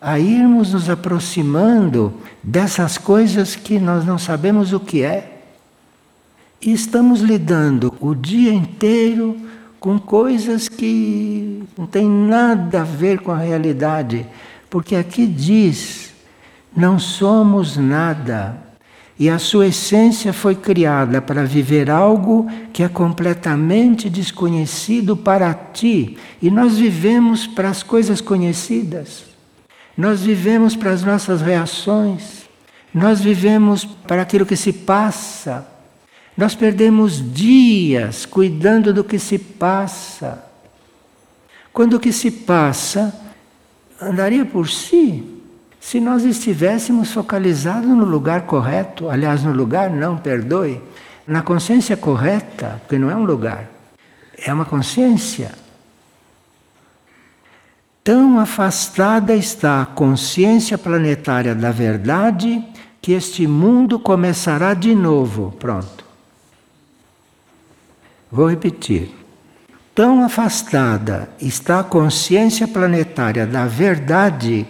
a 0.00 0.18
irmos 0.18 0.72
nos 0.72 0.90
aproximando 0.90 2.12
dessas 2.42 2.98
coisas 2.98 3.56
que 3.56 3.78
nós 3.78 4.04
não 4.04 4.18
sabemos 4.18 4.72
o 4.72 4.80
que 4.80 5.02
é. 5.02 5.42
E 6.60 6.72
estamos 6.72 7.20
lidando 7.20 7.94
o 8.00 8.14
dia 8.14 8.52
inteiro 8.52 9.36
com 9.80 9.98
coisas 9.98 10.68
que 10.68 11.62
não 11.76 11.86
têm 11.86 12.08
nada 12.08 12.80
a 12.80 12.84
ver 12.84 13.20
com 13.20 13.30
a 13.30 13.38
realidade, 13.38 14.26
porque 14.70 14.96
aqui 14.96 15.26
diz: 15.26 16.12
não 16.76 16.98
somos 16.98 17.76
nada 17.76 18.63
e 19.18 19.30
a 19.30 19.38
sua 19.38 19.68
essência 19.68 20.32
foi 20.32 20.56
criada 20.56 21.22
para 21.22 21.44
viver 21.44 21.88
algo 21.88 22.50
que 22.72 22.82
é 22.82 22.88
completamente 22.88 24.10
desconhecido 24.10 25.16
para 25.16 25.54
ti. 25.54 26.18
E 26.42 26.50
nós 26.50 26.76
vivemos 26.76 27.46
para 27.46 27.68
as 27.68 27.82
coisas 27.82 28.20
conhecidas. 28.20 29.24
Nós 29.96 30.22
vivemos 30.22 30.74
para 30.74 30.90
as 30.90 31.04
nossas 31.04 31.40
reações. 31.40 32.42
Nós 32.92 33.20
vivemos 33.20 33.84
para 33.84 34.22
aquilo 34.22 34.44
que 34.44 34.56
se 34.56 34.72
passa. 34.72 35.64
Nós 36.36 36.56
perdemos 36.56 37.32
dias 37.32 38.26
cuidando 38.26 38.92
do 38.92 39.04
que 39.04 39.20
se 39.20 39.38
passa. 39.38 40.44
Quando 41.72 41.94
o 41.94 42.00
que 42.00 42.12
se 42.12 42.32
passa 42.32 43.14
andaria 44.00 44.44
por 44.44 44.68
si, 44.68 45.33
se 45.84 46.00
nós 46.00 46.24
estivéssemos 46.24 47.12
focalizados 47.12 47.90
no 47.90 48.06
lugar 48.06 48.46
correto, 48.46 49.10
aliás, 49.10 49.42
no 49.42 49.52
lugar 49.52 49.90
não, 49.90 50.16
perdoe, 50.16 50.80
na 51.26 51.42
consciência 51.42 51.94
correta, 51.94 52.80
porque 52.80 52.98
não 52.98 53.10
é 53.10 53.14
um 53.14 53.24
lugar, 53.24 53.68
é 54.38 54.50
uma 54.50 54.64
consciência. 54.64 55.52
Tão 58.02 58.40
afastada 58.40 59.34
está 59.34 59.82
a 59.82 59.86
consciência 59.86 60.78
planetária 60.78 61.54
da 61.54 61.70
verdade 61.70 62.64
que 63.02 63.12
este 63.12 63.46
mundo 63.46 63.98
começará 63.98 64.72
de 64.72 64.94
novo. 64.94 65.54
Pronto. 65.60 66.02
Vou 68.32 68.48
repetir. 68.48 69.14
Tão 69.94 70.24
afastada 70.24 71.28
está 71.38 71.80
a 71.80 71.84
consciência 71.84 72.66
planetária 72.66 73.46
da 73.46 73.66
verdade 73.66 74.66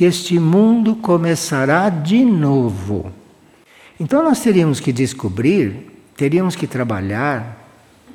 que 0.00 0.06
este 0.06 0.38
mundo 0.38 0.96
começará 0.96 1.90
de 1.90 2.24
novo. 2.24 3.12
Então 4.00 4.24
nós 4.24 4.40
teríamos 4.40 4.80
que 4.80 4.94
descobrir, 4.94 5.90
teríamos 6.16 6.56
que 6.56 6.66
trabalhar 6.66 7.68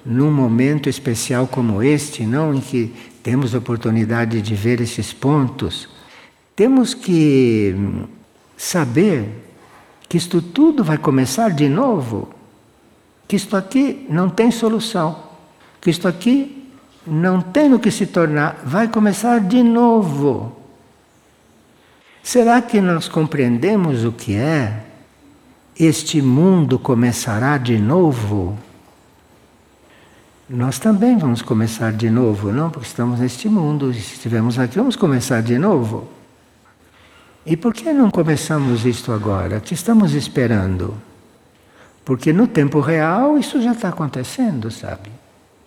num 0.04 0.32
momento 0.32 0.90
especial 0.90 1.46
como 1.46 1.84
este, 1.84 2.26
não 2.26 2.56
em 2.56 2.60
que 2.60 2.92
temos 3.22 3.54
oportunidade 3.54 4.42
de 4.42 4.56
ver 4.56 4.82
esses 4.82 5.14
pontos. 5.14 5.88
Temos 6.56 6.96
que 6.96 7.76
saber 8.58 9.30
que 10.10 10.18
isto 10.18 10.42
tudo 10.42 10.84
vai 10.84 10.98
começar 10.98 11.52
de 11.52 11.70
novo, 11.70 12.30
que 13.28 13.36
isto 13.36 13.56
aqui 13.56 14.08
não 14.10 14.28
tem 14.28 14.50
solução, 14.50 15.20
que 15.80 15.92
isto 15.92 16.08
aqui 16.08 16.68
não 17.06 17.42
tem 17.42 17.72
o 17.76 17.80
que 17.80 17.92
se 17.92 18.08
tornar, 18.08 18.64
vai 18.66 18.88
começar 18.88 19.40
de 19.40 19.62
novo. 19.62 20.65
Será 22.26 22.60
que 22.60 22.82
nós 22.82 23.08
compreendemos 23.08 24.04
o 24.04 24.12
que 24.12 24.36
é? 24.36 24.82
Este 25.80 26.24
mundo 26.24 26.80
começará 26.80 27.56
de 27.56 27.78
novo? 27.78 28.58
Nós 30.50 30.80
também 30.80 31.20
vamos 31.20 31.44
começar 31.44 31.94
de 31.94 32.10
novo, 32.10 32.52
não? 32.52 32.72
Porque 32.72 32.88
estamos 32.88 33.20
neste 33.20 33.48
mundo, 33.48 33.94
se 33.94 34.00
estivermos 34.00 34.58
aqui, 34.58 34.76
vamos 34.76 34.96
começar 34.96 35.44
de 35.44 35.60
novo. 35.60 36.08
E 37.46 37.56
por 37.56 37.76
que 37.76 37.94
não 37.94 38.10
começamos 38.10 38.88
isto 38.88 39.12
agora? 39.12 39.58
O 39.58 39.62
que 39.62 39.76
estamos 39.76 40.16
esperando? 40.16 40.96
Porque 42.04 42.34
no 42.34 42.48
tempo 42.48 42.80
real 42.80 43.38
isso 43.38 43.62
já 43.62 43.74
está 43.74 43.90
acontecendo, 43.90 44.72
sabe? 44.72 45.12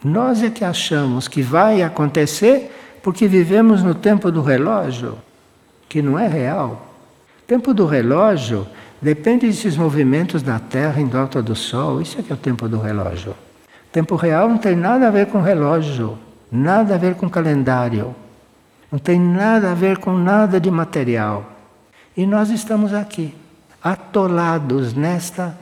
Nós 0.02 0.42
é 0.42 0.50
que 0.50 0.64
achamos 0.64 1.28
que 1.28 1.40
vai 1.40 1.82
acontecer 1.82 2.98
porque 3.00 3.28
vivemos 3.28 3.80
no 3.80 3.94
tempo 3.94 4.32
do 4.32 4.42
relógio 4.42 5.18
que 5.88 6.02
não 6.02 6.18
é 6.18 6.26
real. 6.26 6.86
O 7.42 7.46
tempo 7.46 7.72
do 7.72 7.86
relógio 7.86 8.66
depende 9.00 9.46
desses 9.46 9.76
movimentos 9.76 10.42
da 10.42 10.58
Terra 10.58 11.00
em 11.00 11.06
volta 11.06 11.42
do 11.42 11.56
Sol. 11.56 12.00
Isso 12.00 12.18
é 12.18 12.22
que 12.22 12.32
é 12.32 12.34
o 12.34 12.38
tempo 12.38 12.68
do 12.68 12.78
relógio. 12.78 13.32
O 13.32 13.90
tempo 13.90 14.16
real 14.16 14.48
não 14.48 14.58
tem 14.58 14.76
nada 14.76 15.08
a 15.08 15.10
ver 15.10 15.26
com 15.26 15.40
relógio, 15.40 16.18
nada 16.52 16.94
a 16.94 16.98
ver 16.98 17.14
com 17.14 17.28
calendário, 17.28 18.14
não 18.92 18.98
tem 18.98 19.18
nada 19.18 19.70
a 19.70 19.74
ver 19.74 19.98
com 19.98 20.12
nada 20.12 20.60
de 20.60 20.70
material. 20.70 21.52
E 22.16 22.26
nós 22.26 22.50
estamos 22.50 22.92
aqui, 22.92 23.34
atolados 23.82 24.92
nesta 24.92 25.56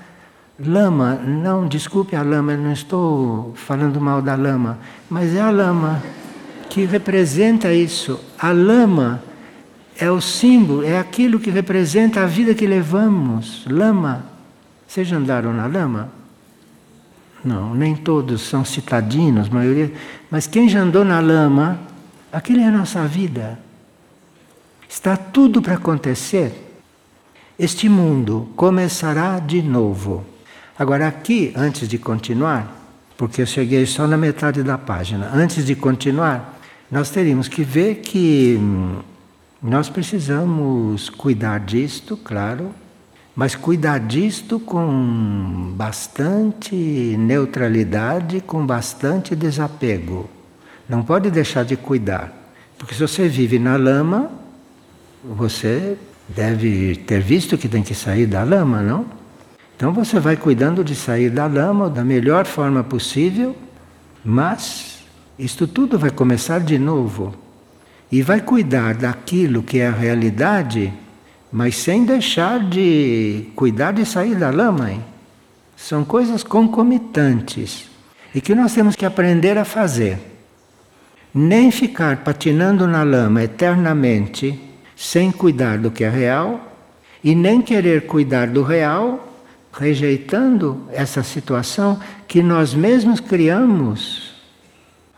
lama. 0.59 1.15
Não, 1.15 1.67
desculpe 1.67 2.17
a 2.17 2.23
lama, 2.23 2.53
eu 2.53 2.59
não 2.59 2.73
estou 2.73 3.53
falando 3.55 4.01
mal 4.01 4.23
da 4.23 4.35
lama, 4.35 4.79
mas 5.09 5.35
é 5.35 5.41
a 5.41 5.51
lama 5.51 6.03
que 6.69 6.85
representa 6.85 7.73
isso. 7.73 8.19
A 8.39 8.53
lama 8.53 9.23
é 9.98 10.11
o 10.11 10.20
símbolo, 10.20 10.85
é 10.85 10.98
aquilo 10.98 11.40
que 11.40 11.50
representa 11.50 12.22
a 12.22 12.26
vida 12.26 12.54
que 12.54 12.66
levamos. 12.66 13.64
Lama. 13.68 14.26
Vocês 14.87 15.11
andaram 15.11 15.52
na 15.52 15.66
lama? 15.66 16.11
Não, 17.44 17.74
nem 17.74 17.94
todos 17.94 18.42
são 18.42 18.64
citadinos, 18.64 19.48
maioria. 19.48 19.92
Mas 20.30 20.46
quem 20.46 20.68
já 20.68 20.80
andou 20.80 21.04
na 21.04 21.20
lama, 21.20 21.78
aquilo 22.32 22.61
é 22.61 22.66
a 22.66 22.70
nossa 22.70 23.06
vida. 23.06 23.59
Está 24.88 25.16
tudo 25.16 25.62
para 25.62 25.74
acontecer. 25.74 26.52
Este 27.59 27.88
mundo 27.88 28.48
começará 28.54 29.38
de 29.38 29.62
novo. 29.62 30.24
Agora, 30.78 31.09
aqui, 31.09 31.52
antes 31.56 31.88
de 31.88 31.98
continuar, 31.98 32.70
porque 33.16 33.40
eu 33.40 33.46
cheguei 33.46 33.87
só 33.87 34.06
na 34.06 34.16
metade 34.16 34.62
da 34.62 34.76
página, 34.76 35.30
antes 35.32 35.64
de 35.64 35.74
continuar, 35.74 36.59
nós 36.90 37.11
teríamos 37.11 37.48
que 37.48 37.64
ver 37.64 37.96
que 37.96 38.59
hum, 38.61 38.98
nós 39.62 39.88
precisamos 39.88 41.09
cuidar 41.09 41.61
disto, 41.61 42.16
claro, 42.16 42.71
mas 43.35 43.55
cuidar 43.55 43.99
disto 43.99 44.59
com 44.61 45.73
bastante 45.77 46.75
neutralidade, 46.75 48.40
com 48.40 48.64
bastante 48.64 49.35
desapego. 49.35 50.29
Não 50.88 51.03
pode 51.03 51.31
deixar 51.31 51.64
de 51.64 51.77
cuidar. 51.77 52.33
Porque 52.79 52.95
se 52.95 53.01
você 53.01 53.29
vive 53.29 53.59
na 53.59 53.77
lama, 53.77 54.31
você 55.25 55.99
deve 56.29 56.97
ter 57.07 57.21
visto 57.21 57.59
que 57.59 57.69
tem 57.69 57.83
que 57.83 57.95
sair 57.95 58.27
da 58.27 58.42
lama, 58.42 58.83
não? 58.83 59.07
Então 59.77 59.92
você 59.92 60.19
vai 60.19 60.37
cuidando 60.37 60.83
de 60.83 60.95
sair 60.95 61.29
da 61.29 61.47
lama 61.47 61.90
da 61.90 62.05
melhor 62.05 62.47
forma 62.47 62.83
possível, 62.83 63.55
mas 64.25 64.99
isto 65.38 65.66
tudo 65.66 65.99
vai 65.99 66.11
começar 66.11 66.61
de 66.61 66.79
novo. 66.79 67.45
E 68.11 68.23
vai 68.23 68.40
cuidar 68.40 68.95
daquilo 68.95 69.62
que 69.62 69.79
é 69.79 69.88
a 69.88 69.92
realidade 69.92 70.92
mas 71.51 71.77
sem 71.77 72.05
deixar 72.05 72.61
de 72.61 73.47
cuidar 73.55 73.92
de 73.92 74.05
sair 74.05 74.35
da 74.35 74.51
lama. 74.51 74.90
Hein? 74.90 75.05
São 75.77 76.05
coisas 76.05 76.42
concomitantes 76.42 77.88
e 78.35 78.42
que 78.42 78.55
nós 78.55 78.75
temos 78.75 78.97
que 78.97 79.07
aprender 79.07 79.57
a 79.57 79.64
fazer. 79.64 80.19
Nem 81.33 81.71
ficar 81.71 82.19
patinando 82.19 82.87
na 82.87 83.03
lama 83.03 83.42
eternamente 83.42 84.61
sem 84.95 85.31
cuidar 85.31 85.79
do 85.79 85.90
que 85.90 86.05
é 86.05 86.11
real 86.11 86.61
e 87.25 87.35
nem 87.35 87.62
querer 87.62 88.07
cuidar 88.07 88.49
do 88.49 88.62
real 88.62 89.23
rejeitando 89.73 90.87
essa 90.92 91.23
situação 91.23 92.01
que 92.27 92.42
nós 92.42 92.75
mesmos 92.75 93.21
criamos 93.21 94.35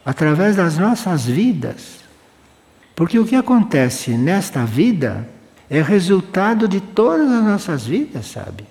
através 0.05 0.55
das 0.55 0.79
nossas 0.79 1.27
vidas. 1.27 2.08
Porque 2.99 3.17
o 3.17 3.25
que 3.25 3.37
acontece 3.37 4.11
nesta 4.11 4.65
vida 4.65 5.29
é 5.71 5.81
resultado 5.81 6.67
de 6.67 6.81
todas 6.81 7.31
as 7.31 7.45
nossas 7.45 7.87
vidas, 7.87 8.27
sabe? 8.27 8.65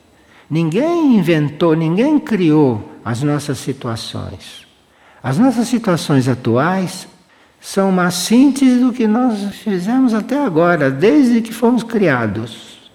Ninguém 0.50 1.16
inventou, 1.16 1.74
ninguém 1.74 2.20
criou 2.20 2.92
as 3.06 3.24
nossas 3.24 3.58
situações. 3.58 4.68
As 5.24 5.38
nossas 5.38 5.70
situações 5.70 6.28
atuais 6.28 7.08
são 7.62 7.88
uma 7.88 8.12
síntese 8.12 8.82
do 8.82 8.92
que 8.92 9.08
nós 9.08 9.56
fizemos 9.56 10.14
até 10.14 10.44
agora, 10.44 10.92
desde 10.92 11.42
que 11.42 11.54
fomos 11.54 11.82
criados. 11.82 12.92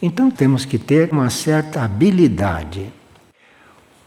Então 0.00 0.30
temos 0.30 0.64
que 0.64 0.78
ter 0.78 1.12
uma 1.12 1.28
certa 1.28 1.84
habilidade. 1.84 2.90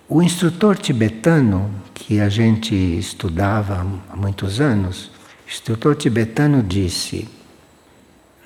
O 0.09 0.23
instrutor 0.23 0.79
tibetano, 0.79 1.69
que 1.93 2.19
a 2.19 2.27
gente 2.27 2.73
estudava 2.73 3.85
há 4.09 4.15
muitos 4.15 4.59
anos, 4.59 5.12
instrutor 5.53 5.95
tibetano 5.95 6.63
disse: 6.63 7.29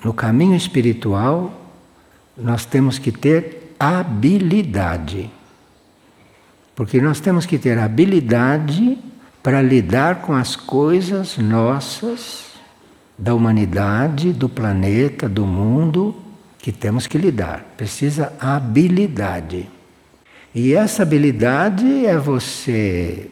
no 0.04 0.12
caminho 0.12 0.54
espiritual, 0.54 1.72
nós 2.36 2.66
temos 2.66 2.98
que 2.98 3.10
ter 3.10 3.74
habilidade. 3.80 5.30
Porque 6.76 7.00
nós 7.00 7.18
temos 7.18 7.46
que 7.46 7.58
ter 7.58 7.78
habilidade 7.78 8.98
para 9.42 9.62
lidar 9.62 10.16
com 10.22 10.34
as 10.34 10.54
coisas 10.54 11.38
nossas, 11.38 12.46
da 13.16 13.34
humanidade, 13.34 14.32
do 14.32 14.48
planeta, 14.48 15.28
do 15.28 15.44
mundo, 15.44 16.14
que 16.58 16.70
temos 16.70 17.06
que 17.06 17.18
lidar. 17.18 17.64
Precisa 17.76 18.32
habilidade. 18.38 19.68
E 20.54 20.74
essa 20.74 21.02
habilidade 21.02 22.06
é 22.06 22.16
você 22.16 23.28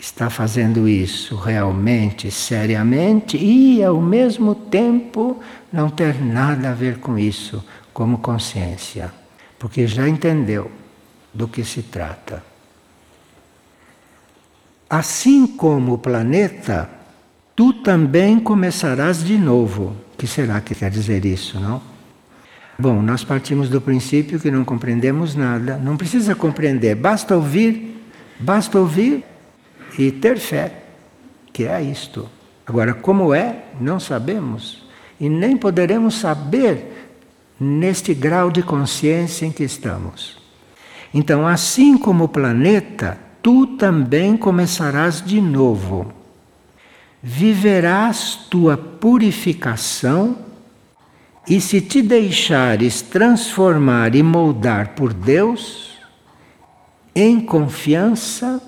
está 0.00 0.30
fazendo 0.30 0.88
isso 0.88 1.36
realmente, 1.36 2.30
seriamente 2.30 3.36
e 3.36 3.82
ao 3.82 4.00
mesmo 4.00 4.54
tempo 4.54 5.40
não 5.72 5.88
ter 5.88 6.22
nada 6.22 6.70
a 6.70 6.74
ver 6.74 6.98
com 6.98 7.18
isso 7.18 7.64
como 7.92 8.18
consciência, 8.18 9.12
porque 9.58 9.86
já 9.86 10.08
entendeu 10.08 10.70
do 11.32 11.48
que 11.48 11.64
se 11.64 11.82
trata. 11.82 12.42
Assim 14.88 15.46
como 15.46 15.94
o 15.94 15.98
planeta, 15.98 16.88
tu 17.54 17.72
também 17.72 18.38
começarás 18.38 19.24
de 19.24 19.36
novo. 19.36 19.96
Que 20.16 20.26
será 20.26 20.60
que 20.60 20.74
quer 20.74 20.90
dizer 20.90 21.24
isso, 21.24 21.58
não? 21.58 21.82
Bom, 22.78 23.02
nós 23.02 23.24
partimos 23.24 23.68
do 23.68 23.80
princípio 23.80 24.38
que 24.38 24.50
não 24.50 24.64
compreendemos 24.64 25.34
nada, 25.34 25.76
não 25.76 25.96
precisa 25.96 26.34
compreender, 26.34 26.94
basta 26.94 27.34
ouvir, 27.34 28.02
basta 28.38 28.78
ouvir 28.78 29.24
e 29.98 30.12
ter 30.12 30.38
fé, 30.38 30.82
que 31.52 31.64
é 31.64 31.82
isto. 31.82 32.28
Agora, 32.66 32.92
como 32.94 33.32
é, 33.32 33.64
não 33.80 34.00
sabemos 34.00 34.84
e 35.20 35.28
nem 35.28 35.56
poderemos 35.56 36.16
saber 36.16 37.14
neste 37.58 38.12
grau 38.12 38.50
de 38.50 38.62
consciência 38.62 39.46
em 39.46 39.52
que 39.52 39.64
estamos. 39.64 40.36
Então, 41.14 41.46
assim 41.46 41.96
como 41.96 42.24
o 42.24 42.28
planeta, 42.28 43.18
tu 43.42 43.66
também 43.66 44.36
começarás 44.36 45.22
de 45.22 45.40
novo. 45.40 46.12
Viverás 47.22 48.46
tua 48.50 48.76
purificação 48.76 50.36
e 51.48 51.60
se 51.60 51.80
te 51.80 52.02
deixares 52.02 53.00
transformar 53.00 54.14
e 54.14 54.22
moldar 54.22 54.90
por 54.90 55.14
Deus, 55.14 55.96
em 57.14 57.40
confiança, 57.40 58.60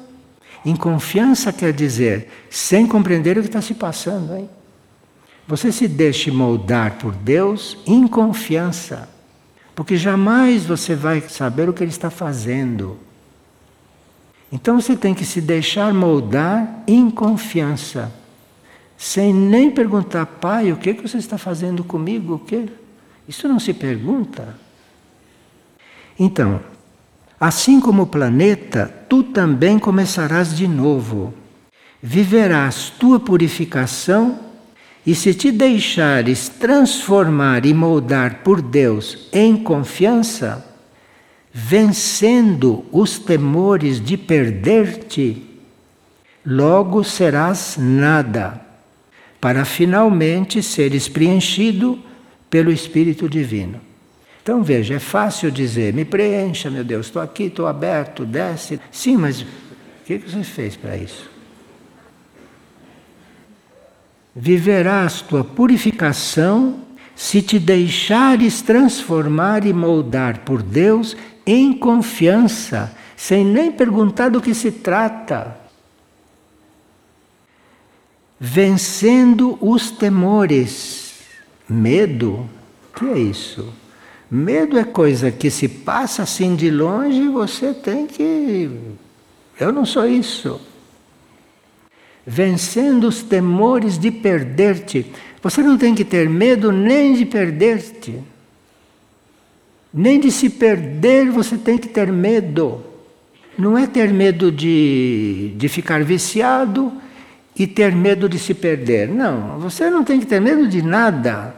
em 0.68 0.76
confiança 0.76 1.50
quer 1.50 1.72
dizer 1.72 2.28
sem 2.50 2.86
compreender 2.86 3.38
o 3.38 3.40
que 3.40 3.48
está 3.48 3.62
se 3.62 3.72
passando, 3.72 4.36
hein? 4.36 4.50
Você 5.46 5.72
se 5.72 5.88
deixe 5.88 6.30
moldar 6.30 6.98
por 6.98 7.14
Deus 7.14 7.78
em 7.86 8.06
confiança, 8.06 9.08
porque 9.74 9.96
jamais 9.96 10.66
você 10.66 10.94
vai 10.94 11.22
saber 11.22 11.70
o 11.70 11.72
que 11.72 11.82
Ele 11.82 11.90
está 11.90 12.10
fazendo. 12.10 12.98
Então 14.52 14.78
você 14.78 14.94
tem 14.94 15.14
que 15.14 15.24
se 15.24 15.40
deixar 15.40 15.94
moldar 15.94 16.82
em 16.86 17.10
confiança, 17.10 18.12
sem 18.94 19.32
nem 19.32 19.70
perguntar, 19.70 20.26
pai, 20.26 20.70
o 20.70 20.76
que, 20.76 20.92
que 20.92 21.08
você 21.08 21.16
está 21.16 21.38
fazendo 21.38 21.82
comigo? 21.82 22.34
O 22.34 22.38
que? 22.38 22.68
Isso 23.26 23.48
não 23.48 23.58
se 23.58 23.72
pergunta. 23.72 24.54
Então, 26.18 26.60
Assim 27.40 27.78
como 27.78 28.02
o 28.02 28.06
planeta, 28.06 28.92
tu 29.08 29.22
também 29.22 29.78
começarás 29.78 30.56
de 30.56 30.66
novo. 30.66 31.32
Viverás 32.02 32.90
tua 32.98 33.20
purificação 33.20 34.40
e 35.06 35.14
se 35.14 35.32
te 35.32 35.52
deixares 35.52 36.48
transformar 36.48 37.64
e 37.64 37.72
moldar 37.72 38.42
por 38.42 38.60
Deus 38.60 39.28
em 39.32 39.56
confiança, 39.56 40.66
vencendo 41.52 42.84
os 42.90 43.18
temores 43.18 44.04
de 44.04 44.16
perder-te, 44.16 45.44
logo 46.44 47.04
serás 47.04 47.76
nada, 47.78 48.60
para 49.40 49.64
finalmente 49.64 50.60
seres 50.60 51.08
preenchido 51.08 51.98
pelo 52.50 52.72
Espírito 52.72 53.28
Divino. 53.28 53.87
Então 54.48 54.62
veja, 54.62 54.94
é 54.94 54.98
fácil 54.98 55.50
dizer, 55.50 55.92
me 55.92 56.06
preencha, 56.06 56.70
meu 56.70 56.82
Deus, 56.82 57.04
estou 57.04 57.20
aqui, 57.20 57.42
estou 57.42 57.66
aberto, 57.66 58.24
desce. 58.24 58.80
Sim, 58.90 59.18
mas 59.18 59.42
o 59.42 59.46
que 60.06 60.16
você 60.16 60.42
fez 60.42 60.74
para 60.74 60.96
isso? 60.96 61.28
Viverás 64.34 65.20
tua 65.20 65.44
purificação 65.44 66.80
se 67.14 67.42
te 67.42 67.58
deixares 67.58 68.62
transformar 68.62 69.66
e 69.66 69.72
moldar 69.74 70.38
por 70.38 70.62
Deus 70.62 71.14
em 71.44 71.74
confiança, 71.74 72.96
sem 73.18 73.44
nem 73.44 73.70
perguntar 73.70 74.30
do 74.30 74.40
que 74.40 74.54
se 74.54 74.72
trata. 74.72 75.58
Vencendo 78.40 79.58
os 79.60 79.90
temores, 79.90 81.18
medo, 81.68 82.48
que 82.96 83.04
é 83.04 83.18
isso? 83.18 83.74
Medo 84.30 84.78
é 84.78 84.84
coisa 84.84 85.30
que 85.30 85.50
se 85.50 85.66
passa 85.66 86.22
assim 86.22 86.54
de 86.54 86.70
longe 86.70 87.22
e 87.22 87.28
você 87.28 87.72
tem 87.72 88.06
que. 88.06 88.70
Eu 89.58 89.72
não 89.72 89.86
sou 89.86 90.06
isso. 90.06 90.60
Vencendo 92.26 93.08
os 93.08 93.22
temores 93.22 93.98
de 93.98 94.10
perder-te. 94.10 95.06
Você 95.42 95.62
não 95.62 95.78
tem 95.78 95.94
que 95.94 96.04
ter 96.04 96.28
medo 96.28 96.70
nem 96.70 97.14
de 97.14 97.24
perder-te. 97.24 98.18
Nem 99.92 100.20
de 100.20 100.30
se 100.30 100.50
perder 100.50 101.30
você 101.30 101.56
tem 101.56 101.78
que 101.78 101.88
ter 101.88 102.12
medo. 102.12 102.84
Não 103.56 103.78
é 103.78 103.86
ter 103.86 104.12
medo 104.12 104.52
de, 104.52 105.54
de 105.56 105.68
ficar 105.68 106.04
viciado 106.04 106.92
e 107.58 107.66
ter 107.66 107.94
medo 107.94 108.28
de 108.28 108.38
se 108.38 108.52
perder. 108.52 109.08
Não, 109.08 109.58
você 109.58 109.88
não 109.88 110.04
tem 110.04 110.20
que 110.20 110.26
ter 110.26 110.38
medo 110.38 110.68
de 110.68 110.82
nada. 110.82 111.54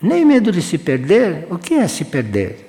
Nem 0.00 0.24
medo 0.24 0.52
de 0.52 0.60
se 0.60 0.78
perder. 0.78 1.46
O 1.50 1.58
que 1.58 1.74
é 1.74 1.88
se 1.88 2.04
perder? 2.04 2.64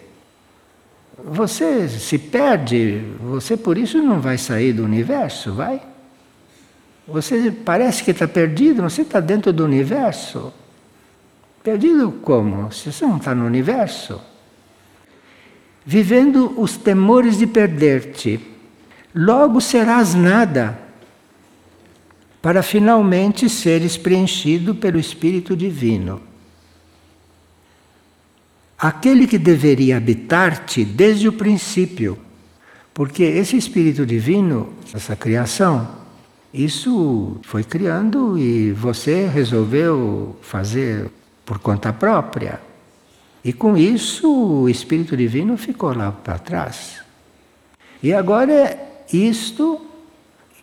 Você 1.23 1.89
se 1.89 2.17
perde, 2.17 3.01
você 3.19 3.57
por 3.57 3.77
isso 3.77 4.01
não 4.01 4.21
vai 4.21 4.37
sair 4.37 4.71
do 4.71 4.83
universo, 4.83 5.53
vai? 5.53 5.81
Você 7.07 7.51
parece 7.51 8.03
que 8.03 8.11
está 8.11 8.27
perdido, 8.27 8.83
você 8.83 9.01
está 9.01 9.19
dentro 9.19 9.51
do 9.51 9.65
universo. 9.65 10.53
Perdido 11.63 12.11
como? 12.21 12.71
Se 12.71 12.91
você 12.91 13.05
não 13.05 13.17
está 13.17 13.33
no 13.33 13.45
universo. 13.45 14.21
Vivendo 15.85 16.53
os 16.59 16.77
temores 16.77 17.37
de 17.37 17.47
perder-te, 17.47 18.39
logo 19.15 19.59
serás 19.59 20.13
nada, 20.13 20.77
para 22.41 22.61
finalmente 22.61 23.49
seres 23.49 23.97
preenchido 23.97 24.75
pelo 24.75 24.99
Espírito 24.99 25.55
Divino 25.55 26.26
aquele 28.77 29.25
que 29.25 29.37
deveria 29.37 29.97
habitar-te 29.97 30.85
desde 30.85 31.27
o 31.27 31.33
princípio. 31.33 32.17
Porque 32.93 33.23
esse 33.23 33.57
Espírito 33.57 34.05
Divino, 34.05 34.73
essa 34.93 35.15
criação, 35.15 35.87
isso 36.53 37.37
foi 37.43 37.63
criando 37.63 38.37
e 38.37 38.71
você 38.71 39.27
resolveu 39.27 40.35
fazer 40.41 41.09
por 41.45 41.59
conta 41.59 41.93
própria. 41.93 42.59
E 43.43 43.53
com 43.53 43.77
isso 43.77 44.29
o 44.29 44.69
Espírito 44.69 45.15
Divino 45.15 45.57
ficou 45.57 45.95
lá 45.95 46.11
para 46.11 46.39
trás. 46.39 47.01
E 48.01 48.13
agora 48.13 48.51
é 48.51 49.05
isto 49.13 49.79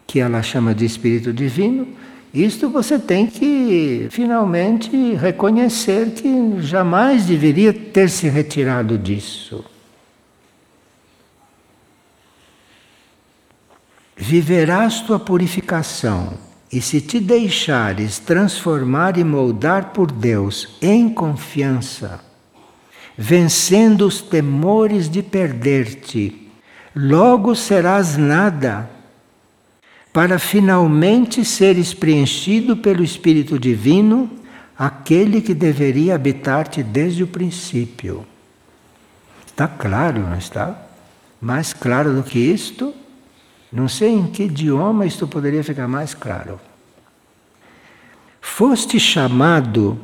que 0.06 0.20
ela 0.20 0.42
chama 0.42 0.74
de 0.74 0.84
Espírito 0.84 1.32
Divino 1.32 1.88
isto 2.34 2.68
você 2.68 2.98
tem 2.98 3.28
que 3.28 4.08
finalmente 4.10 5.14
reconhecer 5.14 6.10
que 6.10 6.60
jamais 6.60 7.26
deveria 7.26 7.72
ter 7.72 8.10
se 8.10 8.28
retirado 8.28 8.98
disso. 8.98 9.64
Viverás 14.16 15.00
tua 15.02 15.20
purificação, 15.20 16.34
e 16.72 16.80
se 16.80 17.00
te 17.00 17.20
deixares 17.20 18.18
transformar 18.18 19.16
e 19.16 19.22
moldar 19.22 19.90
por 19.92 20.10
Deus 20.10 20.76
em 20.82 21.08
confiança, 21.08 22.20
vencendo 23.16 24.04
os 24.04 24.20
temores 24.20 25.08
de 25.08 25.22
perder-te, 25.22 26.50
logo 26.96 27.54
serás 27.54 28.16
nada 28.16 28.90
para 30.14 30.38
finalmente 30.38 31.44
seres 31.44 31.92
preenchido 31.92 32.76
pelo 32.76 33.02
Espírito 33.02 33.58
Divino, 33.58 34.30
aquele 34.78 35.42
que 35.42 35.52
deveria 35.52 36.14
habitar-te 36.14 36.84
desde 36.84 37.24
o 37.24 37.26
princípio. 37.26 38.24
Está 39.44 39.66
claro, 39.66 40.20
não 40.20 40.38
está? 40.38 40.86
Mais 41.40 41.72
claro 41.72 42.14
do 42.14 42.22
que 42.22 42.38
isto? 42.38 42.94
Não 43.72 43.88
sei 43.88 44.10
em 44.10 44.28
que 44.28 44.44
idioma 44.44 45.04
isto 45.04 45.26
poderia 45.26 45.64
ficar 45.64 45.88
mais 45.88 46.14
claro. 46.14 46.60
Foste 48.40 49.00
chamado 49.00 49.98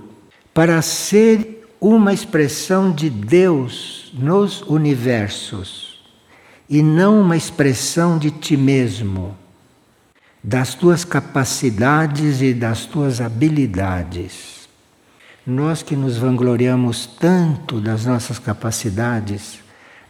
para 0.52 0.82
ser 0.82 1.68
uma 1.80 2.12
expressão 2.12 2.90
de 2.90 3.08
Deus 3.08 4.12
nos 4.12 4.60
universos 4.62 6.02
e 6.68 6.82
não 6.82 7.20
uma 7.20 7.36
expressão 7.36 8.18
de 8.18 8.32
ti 8.32 8.56
mesmo 8.56 9.38
das 10.42 10.74
tuas 10.74 11.04
capacidades 11.04 12.40
e 12.40 12.54
das 12.54 12.86
tuas 12.86 13.20
habilidades. 13.20 14.68
Nós 15.46 15.82
que 15.82 15.96
nos 15.96 16.16
vangloriamos 16.16 17.06
tanto 17.06 17.80
das 17.80 18.04
nossas 18.04 18.38
capacidades, 18.38 19.60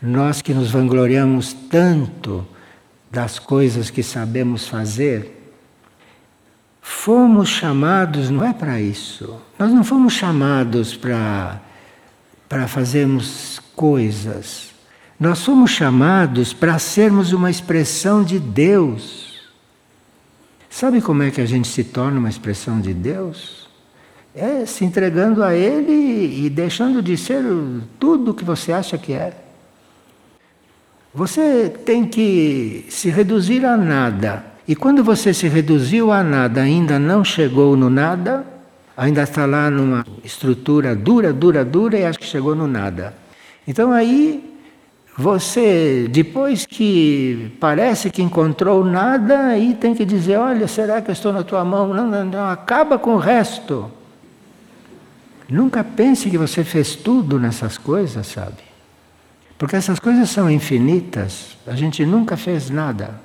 nós 0.00 0.40
que 0.42 0.54
nos 0.54 0.70
vangloriamos 0.70 1.52
tanto 1.52 2.46
das 3.10 3.38
coisas 3.38 3.90
que 3.90 4.02
sabemos 4.02 4.68
fazer, 4.68 5.52
fomos 6.80 7.48
chamados, 7.48 8.30
não 8.30 8.44
é 8.44 8.52
para 8.52 8.80
isso. 8.80 9.40
Nós 9.58 9.72
não 9.72 9.82
fomos 9.82 10.12
chamados 10.12 10.96
para 10.96 11.60
para 12.50 12.66
fazermos 12.66 13.60
coisas. 13.76 14.70
Nós 15.18 15.44
fomos 15.44 15.70
chamados 15.70 16.52
para 16.52 16.80
sermos 16.80 17.32
uma 17.32 17.48
expressão 17.48 18.24
de 18.24 18.40
Deus. 18.40 19.29
Sabe 20.70 21.02
como 21.02 21.24
é 21.24 21.32
que 21.32 21.40
a 21.40 21.46
gente 21.46 21.66
se 21.66 21.82
torna 21.82 22.20
uma 22.20 22.28
expressão 22.28 22.80
de 22.80 22.94
Deus? 22.94 23.68
É 24.32 24.64
se 24.64 24.84
entregando 24.84 25.42
a 25.42 25.52
Ele 25.52 26.46
e 26.46 26.48
deixando 26.48 27.02
de 27.02 27.16
ser 27.16 27.42
tudo 27.98 28.30
o 28.30 28.34
que 28.34 28.44
você 28.44 28.72
acha 28.72 28.96
que 28.96 29.12
é. 29.12 29.34
Você 31.12 31.68
tem 31.84 32.06
que 32.06 32.86
se 32.88 33.10
reduzir 33.10 33.66
a 33.66 33.76
nada. 33.76 34.44
E 34.66 34.76
quando 34.76 35.02
você 35.02 35.34
se 35.34 35.48
reduziu 35.48 36.12
a 36.12 36.22
nada, 36.22 36.62
ainda 36.62 37.00
não 37.00 37.24
chegou 37.24 37.76
no 37.76 37.90
nada, 37.90 38.46
ainda 38.96 39.24
está 39.24 39.44
lá 39.44 39.68
numa 39.68 40.06
estrutura 40.22 40.94
dura, 40.94 41.32
dura, 41.32 41.64
dura 41.64 41.98
e 41.98 42.04
acha 42.04 42.16
que 42.18 42.24
chegou 42.24 42.54
no 42.54 42.68
nada. 42.68 43.12
Então 43.66 43.90
aí 43.90 44.49
você, 45.20 46.08
depois 46.10 46.64
que 46.64 47.52
parece 47.60 48.10
que 48.10 48.22
encontrou 48.22 48.82
nada, 48.82 49.48
aí 49.48 49.74
tem 49.74 49.94
que 49.94 50.04
dizer: 50.04 50.38
olha, 50.38 50.66
será 50.66 51.02
que 51.02 51.10
eu 51.10 51.12
estou 51.12 51.30
na 51.32 51.42
tua 51.42 51.62
mão? 51.62 51.92
Não, 51.92 52.08
não, 52.08 52.24
não, 52.24 52.48
acaba 52.48 52.98
com 52.98 53.14
o 53.14 53.18
resto. 53.18 53.90
Nunca 55.46 55.84
pense 55.84 56.30
que 56.30 56.38
você 56.38 56.64
fez 56.64 56.96
tudo 56.96 57.38
nessas 57.38 57.76
coisas, 57.76 58.26
sabe? 58.26 58.62
Porque 59.58 59.76
essas 59.76 59.98
coisas 60.00 60.30
são 60.30 60.50
infinitas, 60.50 61.58
a 61.66 61.74
gente 61.74 62.06
nunca 62.06 62.36
fez 62.36 62.70
nada. 62.70 63.20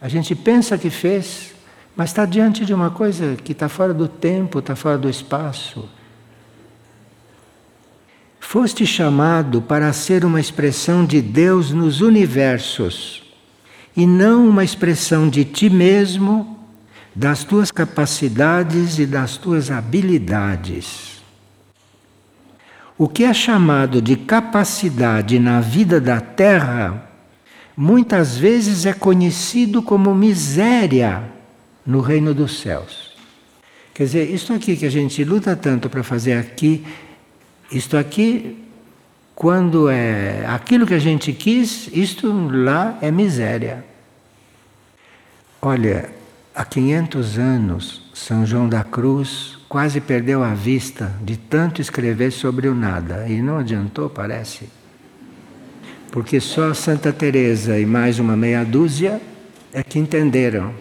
A 0.00 0.08
gente 0.08 0.34
pensa 0.34 0.78
que 0.78 0.88
fez, 0.88 1.52
mas 1.94 2.10
está 2.10 2.24
diante 2.24 2.64
de 2.64 2.72
uma 2.72 2.90
coisa 2.90 3.36
que 3.36 3.52
está 3.52 3.68
fora 3.68 3.92
do 3.92 4.08
tempo, 4.08 4.60
está 4.60 4.74
fora 4.74 4.96
do 4.96 5.10
espaço. 5.10 5.86
Foste 8.52 8.84
chamado 8.84 9.62
para 9.62 9.92
ser 9.92 10.24
uma 10.24 10.40
expressão 10.40 11.04
de 11.04 11.22
Deus 11.22 11.70
nos 11.70 12.00
universos 12.00 13.22
e 13.96 14.04
não 14.04 14.48
uma 14.48 14.64
expressão 14.64 15.28
de 15.28 15.44
ti 15.44 15.70
mesmo, 15.70 16.58
das 17.14 17.44
tuas 17.44 17.70
capacidades 17.70 18.98
e 18.98 19.06
das 19.06 19.36
tuas 19.36 19.70
habilidades. 19.70 21.22
O 22.98 23.06
que 23.06 23.22
é 23.22 23.32
chamado 23.32 24.02
de 24.02 24.16
capacidade 24.16 25.38
na 25.38 25.60
vida 25.60 26.00
da 26.00 26.20
terra, 26.20 27.08
muitas 27.76 28.36
vezes 28.36 28.84
é 28.84 28.92
conhecido 28.92 29.80
como 29.80 30.12
miséria 30.12 31.22
no 31.86 32.00
reino 32.00 32.34
dos 32.34 32.58
céus. 32.58 33.12
Quer 33.94 34.06
dizer, 34.06 34.28
isso 34.28 34.52
aqui 34.52 34.76
que 34.76 34.86
a 34.86 34.90
gente 34.90 35.22
luta 35.22 35.54
tanto 35.54 35.88
para 35.88 36.02
fazer 36.02 36.32
aqui 36.32 36.84
isto 37.70 37.96
aqui, 37.96 38.58
quando 39.34 39.88
é 39.88 40.44
aquilo 40.46 40.86
que 40.86 40.94
a 40.94 40.98
gente 40.98 41.32
quis, 41.32 41.88
isto 41.92 42.30
lá 42.50 42.98
é 43.00 43.10
miséria. 43.10 43.84
Olha, 45.62 46.10
há 46.54 46.64
500 46.64 47.38
anos, 47.38 48.10
São 48.12 48.44
João 48.44 48.68
da 48.68 48.82
Cruz 48.82 49.58
quase 49.68 50.00
perdeu 50.00 50.42
a 50.42 50.52
vista 50.52 51.14
de 51.22 51.36
tanto 51.36 51.80
escrever 51.80 52.32
sobre 52.32 52.66
o 52.66 52.74
nada 52.74 53.28
e 53.28 53.40
não 53.40 53.58
adiantou, 53.58 54.10
parece. 54.10 54.68
Porque 56.10 56.40
só 56.40 56.74
Santa 56.74 57.12
Teresa 57.12 57.78
e 57.78 57.86
mais 57.86 58.18
uma 58.18 58.36
meia 58.36 58.64
dúzia 58.64 59.20
é 59.72 59.82
que 59.82 59.98
entenderam. 59.98 60.74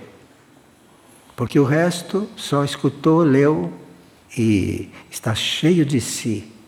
Porque 1.35 1.59
o 1.59 1.63
resto 1.63 2.27
só 2.35 2.63
escutou, 2.63 3.21
leu 3.21 3.71
e 4.35 4.89
está 5.09 5.35
cheio 5.35 5.85
de 5.85 6.01
si 6.01 6.59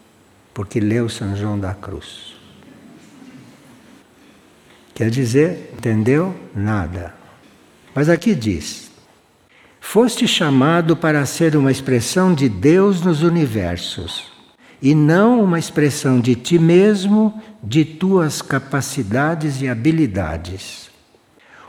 porque 0.53 0.79
leu 0.79 1.07
São 1.09 1.35
João 1.35 1.59
da 1.59 1.73
Cruz. 1.73 2.35
Quer 4.93 5.09
dizer, 5.09 5.73
entendeu? 5.73 6.35
Nada. 6.55 7.13
Mas 7.95 8.09
aqui 8.09 8.35
diz: 8.35 8.91
Foste 9.79 10.27
chamado 10.27 10.95
para 10.95 11.25
ser 11.25 11.55
uma 11.55 11.71
expressão 11.71 12.33
de 12.33 12.47
Deus 12.47 13.01
nos 13.01 13.23
universos, 13.23 14.31
e 14.81 14.93
não 14.93 15.43
uma 15.43 15.57
expressão 15.57 16.19
de 16.19 16.35
ti 16.35 16.59
mesmo, 16.59 17.41
de 17.63 17.83
tuas 17.85 18.41
capacidades 18.41 19.61
e 19.61 19.67
habilidades. 19.67 20.91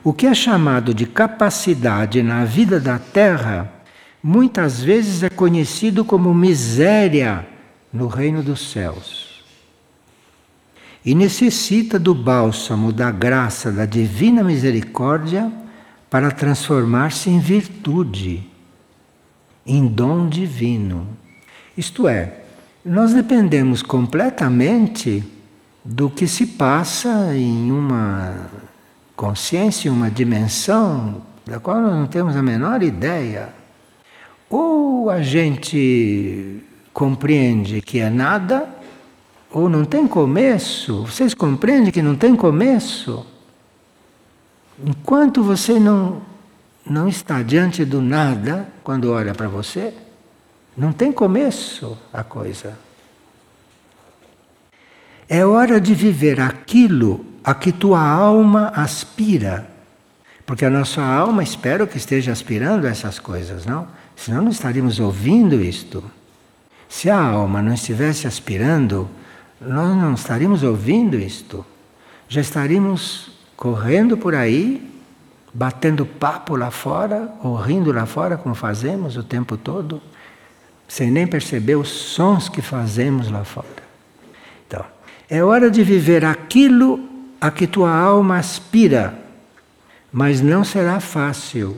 O 0.04 0.12
que 0.12 0.26
é 0.26 0.34
chamado 0.34 0.92
de 0.92 1.06
capacidade 1.06 2.22
na 2.22 2.44
vida 2.44 2.80
da 2.80 2.98
terra, 2.98 3.72
muitas 4.22 4.82
vezes 4.82 5.22
é 5.22 5.30
conhecido 5.30 6.04
como 6.04 6.34
miséria 6.34 7.46
no 7.92 8.06
reino 8.06 8.42
dos 8.42 8.70
céus. 8.70 9.42
E 11.04 11.14
necessita 11.14 11.98
do 11.98 12.14
bálsamo 12.14 12.92
da 12.92 13.10
graça 13.10 13.70
da 13.70 13.84
divina 13.84 14.42
misericórdia 14.42 15.52
para 16.08 16.30
transformar-se 16.30 17.28
em 17.28 17.40
virtude, 17.40 18.48
em 19.66 19.86
dom 19.86 20.28
divino. 20.28 21.06
Isto 21.76 22.06
é, 22.06 22.42
nós 22.84 23.12
dependemos 23.12 23.82
completamente 23.82 25.24
do 25.84 26.08
que 26.08 26.28
se 26.28 26.46
passa 26.46 27.34
em 27.34 27.72
uma 27.72 28.50
consciência, 29.16 29.90
uma 29.90 30.10
dimensão 30.10 31.22
da 31.44 31.58
qual 31.58 31.80
nós 31.80 31.94
não 31.94 32.06
temos 32.06 32.36
a 32.36 32.42
menor 32.42 32.82
ideia. 32.82 33.48
Ou 34.48 35.10
a 35.10 35.22
gente 35.22 36.62
compreende 36.92 37.80
que 37.80 37.98
é 37.98 38.10
nada, 38.10 38.68
ou 39.50 39.68
não 39.68 39.84
tem 39.84 40.06
começo. 40.06 41.04
Vocês 41.04 41.34
compreendem 41.34 41.92
que 41.92 42.02
não 42.02 42.16
tem 42.16 42.34
começo? 42.34 43.26
Enquanto 44.84 45.42
você 45.42 45.78
não, 45.78 46.22
não 46.84 47.08
está 47.08 47.42
diante 47.42 47.84
do 47.84 48.00
nada, 48.00 48.68
quando 48.82 49.12
olha 49.12 49.34
para 49.34 49.48
você, 49.48 49.94
não 50.76 50.92
tem 50.92 51.12
começo 51.12 51.98
a 52.12 52.24
coisa. 52.24 52.78
É 55.28 55.44
hora 55.44 55.80
de 55.80 55.94
viver 55.94 56.40
aquilo 56.40 57.24
a 57.44 57.54
que 57.54 57.72
tua 57.72 58.00
alma 58.00 58.72
aspira. 58.74 59.68
Porque 60.44 60.64
a 60.64 60.70
nossa 60.70 61.02
alma, 61.02 61.42
espero 61.42 61.86
que 61.86 61.96
esteja 61.96 62.32
aspirando 62.32 62.86
a 62.86 62.90
essas 62.90 63.18
coisas, 63.18 63.64
não? 63.64 63.86
Senão 64.16 64.42
não 64.42 64.50
estaríamos 64.50 64.98
ouvindo 64.98 65.62
isto. 65.62 66.02
Se 66.92 67.08
a 67.08 67.18
alma 67.18 67.62
não 67.62 67.72
estivesse 67.72 68.26
aspirando, 68.26 69.08
nós 69.58 69.96
não 69.96 70.12
estaríamos 70.12 70.62
ouvindo 70.62 71.18
isto. 71.18 71.64
Já 72.28 72.42
estaríamos 72.42 73.30
correndo 73.56 74.14
por 74.14 74.34
aí, 74.34 74.92
batendo 75.54 76.04
papo 76.04 76.54
lá 76.54 76.70
fora, 76.70 77.32
ou 77.42 77.56
rindo 77.56 77.90
lá 77.92 78.04
fora, 78.04 78.36
como 78.36 78.54
fazemos 78.54 79.16
o 79.16 79.22
tempo 79.24 79.56
todo, 79.56 80.02
sem 80.86 81.10
nem 81.10 81.26
perceber 81.26 81.76
os 81.76 81.88
sons 81.88 82.50
que 82.50 82.60
fazemos 82.60 83.30
lá 83.30 83.42
fora. 83.42 83.82
Então, 84.66 84.84
é 85.30 85.42
hora 85.42 85.70
de 85.70 85.82
viver 85.82 86.26
aquilo 86.26 87.00
a 87.40 87.50
que 87.50 87.66
tua 87.66 87.90
alma 87.90 88.36
aspira, 88.36 89.18
mas 90.12 90.42
não 90.42 90.62
será 90.62 91.00
fácil, 91.00 91.74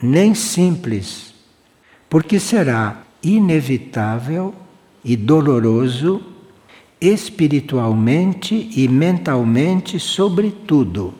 nem 0.00 0.34
simples, 0.34 1.34
porque 2.10 2.38
será 2.38 2.98
inevitável 3.24 4.54
e 5.04 5.16
doloroso 5.16 6.22
espiritualmente 7.00 8.70
e 8.76 8.88
mentalmente, 8.88 9.98
sobretudo. 9.98 11.12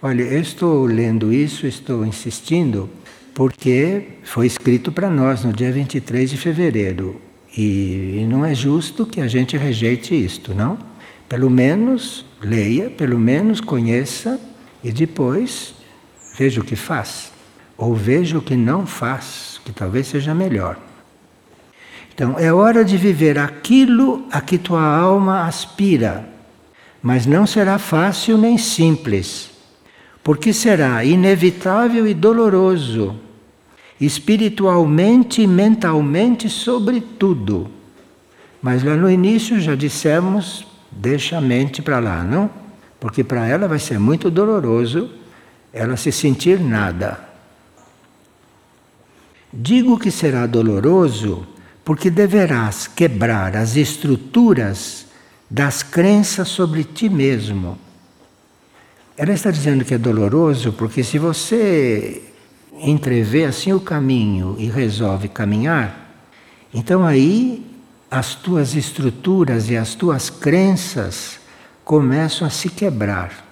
Olha, 0.00 0.22
eu 0.22 0.40
estou 0.40 0.84
lendo 0.84 1.32
isso, 1.32 1.66
estou 1.66 2.04
insistindo, 2.04 2.90
porque 3.34 4.08
foi 4.24 4.46
escrito 4.46 4.90
para 4.90 5.08
nós 5.08 5.44
no 5.44 5.52
dia 5.52 5.70
23 5.70 6.30
de 6.30 6.36
fevereiro. 6.36 7.20
E 7.56 8.26
não 8.28 8.44
é 8.44 8.54
justo 8.54 9.06
que 9.06 9.20
a 9.20 9.28
gente 9.28 9.56
rejeite 9.56 10.14
isto, 10.14 10.54
não? 10.54 10.78
Pelo 11.28 11.48
menos 11.48 12.24
leia, 12.42 12.90
pelo 12.90 13.18
menos 13.18 13.60
conheça 13.60 14.40
e 14.82 14.90
depois 14.90 15.74
veja 16.36 16.60
o 16.60 16.64
que 16.64 16.74
faz. 16.74 17.30
Ou 17.76 17.94
veja 17.94 18.38
o 18.38 18.42
que 18.42 18.56
não 18.56 18.86
faz, 18.86 19.60
que 19.64 19.72
talvez 19.72 20.08
seja 20.08 20.34
melhor. 20.34 20.78
Então, 22.14 22.38
é 22.38 22.52
hora 22.52 22.84
de 22.84 22.96
viver 22.96 23.38
aquilo 23.38 24.26
a 24.30 24.40
que 24.40 24.58
tua 24.58 24.84
alma 24.84 25.46
aspira, 25.46 26.28
mas 27.02 27.26
não 27.26 27.46
será 27.46 27.78
fácil 27.78 28.36
nem 28.36 28.58
simples, 28.58 29.50
porque 30.22 30.52
será 30.52 31.04
inevitável 31.04 32.06
e 32.06 32.12
doloroso, 32.12 33.16
espiritualmente 34.00 35.42
e 35.42 35.46
mentalmente, 35.46 36.48
sobretudo. 36.48 37.70
Mas 38.60 38.84
lá 38.84 38.94
no 38.94 39.10
início 39.10 39.58
já 39.58 39.74
dissemos, 39.74 40.66
deixa 40.90 41.38
a 41.38 41.40
mente 41.40 41.80
para 41.80 41.98
lá, 41.98 42.22
não? 42.22 42.50
Porque 43.00 43.24
para 43.24 43.46
ela 43.46 43.66
vai 43.66 43.78
ser 43.78 43.98
muito 43.98 44.30
doloroso 44.30 45.10
ela 45.72 45.96
se 45.96 46.12
sentir 46.12 46.60
nada. 46.60 47.18
Digo 49.52 49.98
que 49.98 50.10
será 50.10 50.46
doloroso 50.46 51.46
porque 51.84 52.10
deverás 52.10 52.86
quebrar 52.86 53.56
as 53.56 53.76
estruturas 53.76 55.06
das 55.50 55.82
crenças 55.82 56.48
sobre 56.48 56.84
ti 56.84 57.08
mesmo. 57.08 57.78
Ela 59.16 59.32
está 59.32 59.50
dizendo 59.50 59.84
que 59.84 59.94
é 59.94 59.98
doloroso 59.98 60.72
porque 60.72 61.04
se 61.04 61.18
você 61.18 62.22
entrevê 62.80 63.44
assim 63.44 63.72
o 63.72 63.80
caminho 63.80 64.56
e 64.58 64.66
resolve 64.66 65.28
caminhar, 65.28 66.14
então 66.72 67.04
aí 67.04 67.66
as 68.10 68.34
tuas 68.34 68.74
estruturas 68.74 69.68
e 69.68 69.76
as 69.76 69.94
tuas 69.94 70.30
crenças 70.30 71.38
começam 71.84 72.46
a 72.46 72.50
se 72.50 72.68
quebrar. 72.68 73.44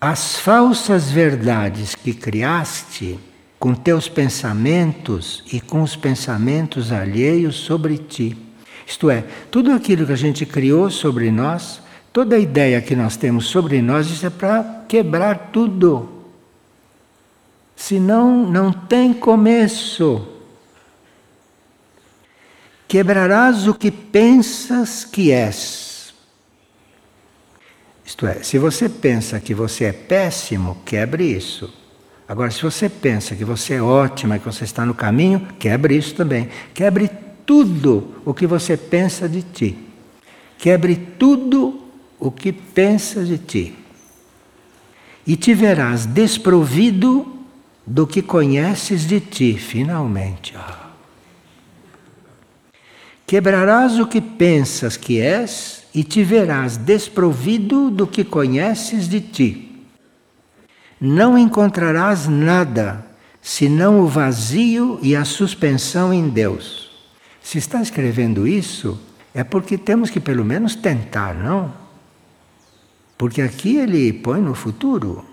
As 0.00 0.36
falsas 0.36 1.10
verdades 1.10 1.94
que 1.94 2.12
criaste 2.12 3.18
com 3.64 3.74
teus 3.74 4.10
pensamentos 4.10 5.42
e 5.50 5.58
com 5.58 5.80
os 5.80 5.96
pensamentos 5.96 6.92
alheios 6.92 7.56
sobre 7.56 7.96
ti. 7.96 8.36
Isto 8.86 9.08
é, 9.08 9.24
tudo 9.50 9.72
aquilo 9.72 10.04
que 10.04 10.12
a 10.12 10.16
gente 10.16 10.44
criou 10.44 10.90
sobre 10.90 11.30
nós, 11.30 11.80
toda 12.12 12.36
a 12.36 12.38
ideia 12.38 12.82
que 12.82 12.94
nós 12.94 13.16
temos 13.16 13.46
sobre 13.46 13.80
nós, 13.80 14.10
isso 14.10 14.26
é 14.26 14.28
para 14.28 14.84
quebrar 14.86 15.48
tudo. 15.50 16.26
Senão, 17.74 18.46
não 18.46 18.70
tem 18.70 19.14
começo. 19.14 20.28
Quebrarás 22.86 23.66
o 23.66 23.72
que 23.72 23.90
pensas 23.90 25.06
que 25.06 25.32
és. 25.32 26.12
Isto 28.04 28.26
é, 28.26 28.42
se 28.42 28.58
você 28.58 28.90
pensa 28.90 29.40
que 29.40 29.54
você 29.54 29.84
é 29.84 29.92
péssimo, 29.94 30.82
quebre 30.84 31.24
isso. 31.24 31.82
Agora, 32.26 32.50
se 32.50 32.62
você 32.62 32.88
pensa 32.88 33.36
que 33.36 33.44
você 33.44 33.74
é 33.74 33.82
ótima, 33.82 34.38
que 34.38 34.46
você 34.46 34.64
está 34.64 34.86
no 34.86 34.94
caminho, 34.94 35.46
quebre 35.58 35.94
isso 35.94 36.14
também. 36.14 36.48
Quebre 36.72 37.10
tudo 37.44 38.14
o 38.24 38.32
que 38.32 38.46
você 38.46 38.76
pensa 38.76 39.28
de 39.28 39.42
ti. 39.42 39.78
Quebre 40.56 40.96
tudo 40.96 41.82
o 42.18 42.30
que 42.30 42.50
pensa 42.50 43.22
de 43.22 43.36
ti. 43.36 43.74
E 45.26 45.36
te 45.36 45.52
verás 45.52 46.06
desprovido 46.06 47.26
do 47.86 48.06
que 48.06 48.22
conheces 48.22 49.06
de 49.06 49.20
ti, 49.20 49.58
finalmente. 49.58 50.54
Quebrarás 53.26 53.98
o 53.98 54.06
que 54.06 54.20
pensas 54.22 54.96
que 54.96 55.20
és 55.20 55.84
e 55.94 56.02
te 56.02 56.22
verás 56.22 56.78
desprovido 56.78 57.90
do 57.90 58.06
que 58.06 58.24
conheces 58.24 59.08
de 59.08 59.20
ti 59.20 59.73
não 61.00 61.36
encontrarás 61.36 62.26
nada 62.26 63.04
senão 63.42 64.00
o 64.00 64.06
vazio 64.06 64.98
e 65.02 65.14
a 65.14 65.24
suspensão 65.24 66.12
em 66.12 66.28
Deus. 66.28 66.90
Se 67.42 67.58
está 67.58 67.82
escrevendo 67.82 68.46
isso, 68.46 68.98
é 69.34 69.44
porque 69.44 69.76
temos 69.76 70.08
que 70.08 70.18
pelo 70.18 70.44
menos 70.44 70.74
tentar, 70.74 71.34
não? 71.34 71.72
Porque 73.18 73.42
aqui 73.42 73.76
ele 73.76 74.12
põe 74.12 74.40
no 74.40 74.54
futuro: 74.54 75.24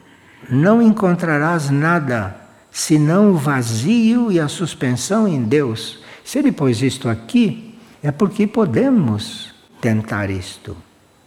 não 0.49 0.82
encontrarás 0.82 1.70
nada 1.70 2.36
senão 2.72 3.32
o 3.32 3.38
vazio 3.38 4.32
e 4.32 4.39
a 4.39 4.47
suspensão 4.47 5.28
em 5.28 5.43
Deus. 5.43 5.99
Se 6.24 6.39
ele 6.39 6.51
pôs 6.51 6.82
isto 6.82 7.09
aqui, 7.09 7.78
é 8.01 8.12
porque 8.12 8.47
podemos 8.47 9.53
tentar 9.80 10.30
isto. 10.30 10.76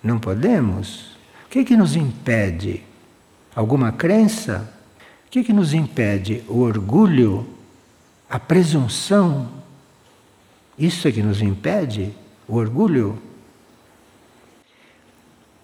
Não 0.03 0.19
podemos? 0.19 1.17
O 1.47 1.49
que, 1.51 1.61
é 1.61 1.65
que 1.65 1.77
nos 1.77 1.97
impede? 1.97 2.83
Alguma 3.55 3.93
crença, 3.93 4.71
o 5.27 5.31
que, 5.31 5.45
que 5.45 5.53
nos 5.53 5.73
impede? 5.73 6.43
O 6.49 6.61
orgulho, 6.61 7.47
a 8.29 8.39
presunção. 8.39 9.49
Isso 10.79 11.07
é 11.07 11.13
que 11.13 11.23
nos 11.23 11.41
impede? 11.41 12.13
O 12.49 12.57
orgulho? 12.57 13.19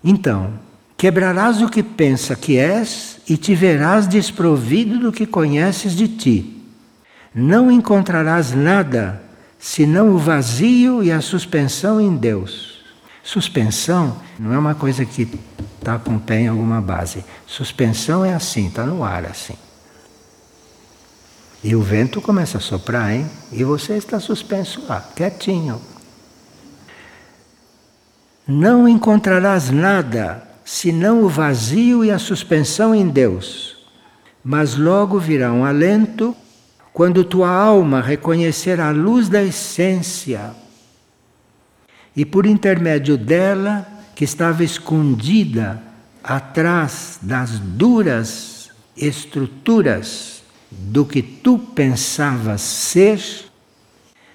Então, 0.02 0.54
quebrarás 0.96 1.60
o 1.60 1.68
que 1.68 1.82
pensa 1.82 2.34
que 2.34 2.56
és 2.56 3.20
e 3.28 3.36
te 3.36 3.54
verás 3.54 4.06
desprovido 4.06 4.98
do 4.98 5.12
que 5.12 5.26
conheces 5.26 5.94
de 5.94 6.08
ti. 6.08 6.62
Não 7.34 7.70
encontrarás 7.70 8.52
nada 8.52 9.22
senão 9.58 10.14
o 10.14 10.18
vazio 10.18 11.02
e 11.02 11.12
a 11.12 11.20
suspensão 11.20 12.00
em 12.00 12.16
Deus. 12.16 12.79
Suspensão 13.22 14.16
não 14.38 14.52
é 14.52 14.58
uma 14.58 14.74
coisa 14.74 15.04
que 15.04 15.28
está 15.78 15.98
com 15.98 16.18
pé 16.18 16.40
em 16.40 16.48
alguma 16.48 16.80
base. 16.80 17.24
Suspensão 17.46 18.24
é 18.24 18.34
assim, 18.34 18.68
está 18.68 18.84
no 18.84 19.04
ar 19.04 19.24
assim. 19.24 19.54
E 21.62 21.76
o 21.76 21.82
vento 21.82 22.22
começa 22.22 22.58
a 22.58 22.60
soprar, 22.60 23.12
hein? 23.12 23.28
E 23.52 23.62
você 23.62 23.94
está 23.94 24.18
suspenso 24.18 24.82
lá, 24.88 25.06
quietinho. 25.14 25.80
Não 28.46 28.88
encontrarás 28.88 29.70
nada 29.70 30.42
senão 30.64 31.22
o 31.22 31.28
vazio 31.28 32.04
e 32.04 32.10
a 32.10 32.18
suspensão 32.18 32.94
em 32.94 33.06
Deus. 33.06 33.76
Mas 34.42 34.76
logo 34.76 35.18
virá 35.18 35.52
um 35.52 35.64
alento 35.64 36.34
quando 36.92 37.24
tua 37.24 37.50
alma 37.50 38.00
reconhecer 38.00 38.80
a 38.80 38.90
luz 38.90 39.28
da 39.28 39.42
essência 39.42 40.52
e 42.16 42.24
por 42.24 42.46
intermédio 42.46 43.16
dela, 43.16 43.86
que 44.14 44.24
estava 44.24 44.64
escondida 44.64 45.82
atrás 46.22 47.18
das 47.22 47.58
duras 47.58 48.70
estruturas 48.96 50.42
do 50.70 51.04
que 51.04 51.22
tu 51.22 51.58
pensavas 51.58 52.60
ser, 52.60 53.20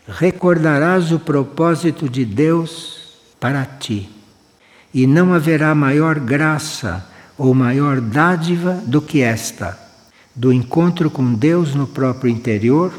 recordarás 0.08 1.12
o 1.12 1.20
propósito 1.20 2.10
de 2.10 2.26
Deus 2.26 3.14
para 3.40 3.66
ti. 3.66 4.10
E 4.94 5.06
não 5.06 5.34
haverá 5.34 5.76
maior 5.76 6.20
graça 6.20 7.06
ou 7.38 7.54
maior 7.54 8.00
dádiva 8.00 8.74
do 8.86 9.02
que 9.02 9.22
esta 9.22 9.86
do 10.36 10.52
encontro 10.52 11.10
com 11.10 11.34
Deus 11.34 11.74
no 11.74 11.88
próprio 11.88 12.30
interior, 12.30 12.92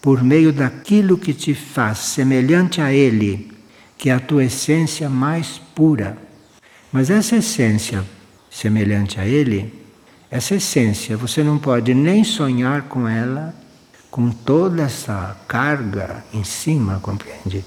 por 0.00 0.24
meio 0.24 0.52
daquilo 0.52 1.18
que 1.18 1.34
te 1.34 1.54
faz 1.54 1.98
semelhante 1.98 2.80
a 2.80 2.92
Ele, 2.92 3.52
que 3.98 4.08
é 4.08 4.14
a 4.14 4.20
tua 4.20 4.44
essência 4.44 5.10
mais 5.10 5.60
pura. 5.74 6.16
Mas 6.92 7.10
essa 7.10 7.36
essência 7.36 8.04
semelhante 8.48 9.20
a 9.20 9.26
Ele, 9.26 9.74
essa 10.30 10.54
essência 10.54 11.16
você 11.16 11.42
não 11.42 11.58
pode 11.58 11.92
nem 11.92 12.22
sonhar 12.22 12.82
com 12.82 13.08
ela, 13.08 13.52
com 14.10 14.30
toda 14.30 14.84
essa 14.84 15.36
carga 15.48 16.24
em 16.32 16.44
cima, 16.44 17.00
compreende? 17.02 17.64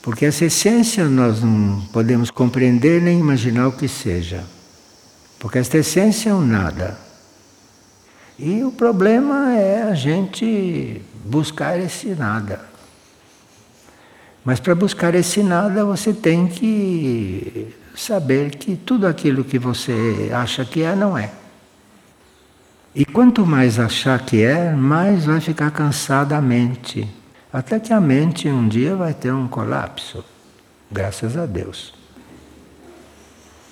Porque 0.00 0.24
essa 0.24 0.46
essência 0.46 1.04
nós 1.04 1.42
não 1.42 1.80
podemos 1.92 2.30
compreender 2.30 3.00
nem 3.00 3.20
imaginar 3.20 3.68
o 3.68 3.72
que 3.72 3.86
seja. 3.86 4.44
Porque 5.38 5.58
esta 5.58 5.78
essência 5.78 6.30
é 6.30 6.34
um 6.34 6.44
nada. 6.44 6.98
E 8.38 8.64
o 8.64 8.72
problema 8.72 9.52
é 9.52 9.82
a 9.82 9.94
gente 9.94 11.00
buscar 11.24 11.78
esse 11.78 12.08
nada. 12.08 12.71
Mas 14.44 14.58
para 14.58 14.74
buscar 14.74 15.14
esse 15.14 15.42
nada 15.42 15.84
você 15.84 16.12
tem 16.12 16.46
que 16.46 17.74
saber 17.94 18.56
que 18.56 18.76
tudo 18.76 19.06
aquilo 19.06 19.44
que 19.44 19.58
você 19.58 20.30
acha 20.32 20.64
que 20.64 20.82
é, 20.82 20.94
não 20.96 21.16
é. 21.16 21.30
E 22.94 23.04
quanto 23.04 23.46
mais 23.46 23.78
achar 23.78 24.18
que 24.24 24.42
é, 24.42 24.72
mais 24.72 25.24
vai 25.24 25.40
ficar 25.40 25.70
cansada 25.70 26.36
a 26.36 26.40
mente. 26.40 27.08
Até 27.52 27.78
que 27.78 27.92
a 27.92 28.00
mente 28.00 28.48
um 28.48 28.68
dia 28.68 28.96
vai 28.96 29.14
ter 29.14 29.32
um 29.32 29.46
colapso. 29.46 30.24
Graças 30.90 31.36
a 31.36 31.46
Deus. 31.46 31.94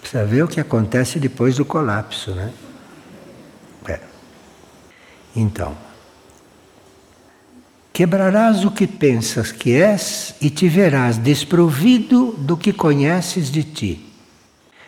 Precisa 0.00 0.24
ver 0.24 0.44
o 0.44 0.48
que 0.48 0.60
acontece 0.60 1.18
depois 1.18 1.56
do 1.56 1.64
colapso, 1.64 2.30
né? 2.32 2.52
Então, 5.34 5.76
quebrarás 8.01 8.64
o 8.64 8.70
que 8.70 8.86
pensas 8.86 9.53
que 9.53 9.72
és 9.72 10.34
e 10.40 10.48
te 10.48 10.66
verás 10.70 11.18
desprovido 11.18 12.34
do 12.38 12.57
que 12.57 12.72
conheces 12.72 13.51
de 13.51 13.62
ti. 13.62 14.07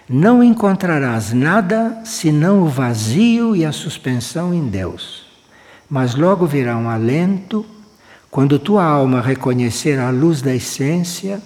Não 0.09 0.43
encontrarás 0.43 1.31
nada 1.35 2.01
senão 2.07 2.63
o 2.63 2.69
vazio 2.69 3.55
e 3.55 3.67
a 3.67 3.71
suspensão 3.71 4.55
em 4.55 4.67
Deus. 4.67 5.27
Mas 5.91 6.15
logo 6.15 6.47
virá 6.47 6.75
um 6.79 6.89
alento 6.89 7.67
quando 8.31 8.59
tua 8.59 8.83
alma 8.83 9.21
reconhecer 9.21 9.99
a 9.99 10.09
luz 10.09 10.41
da 10.41 10.55
essência 10.55 11.39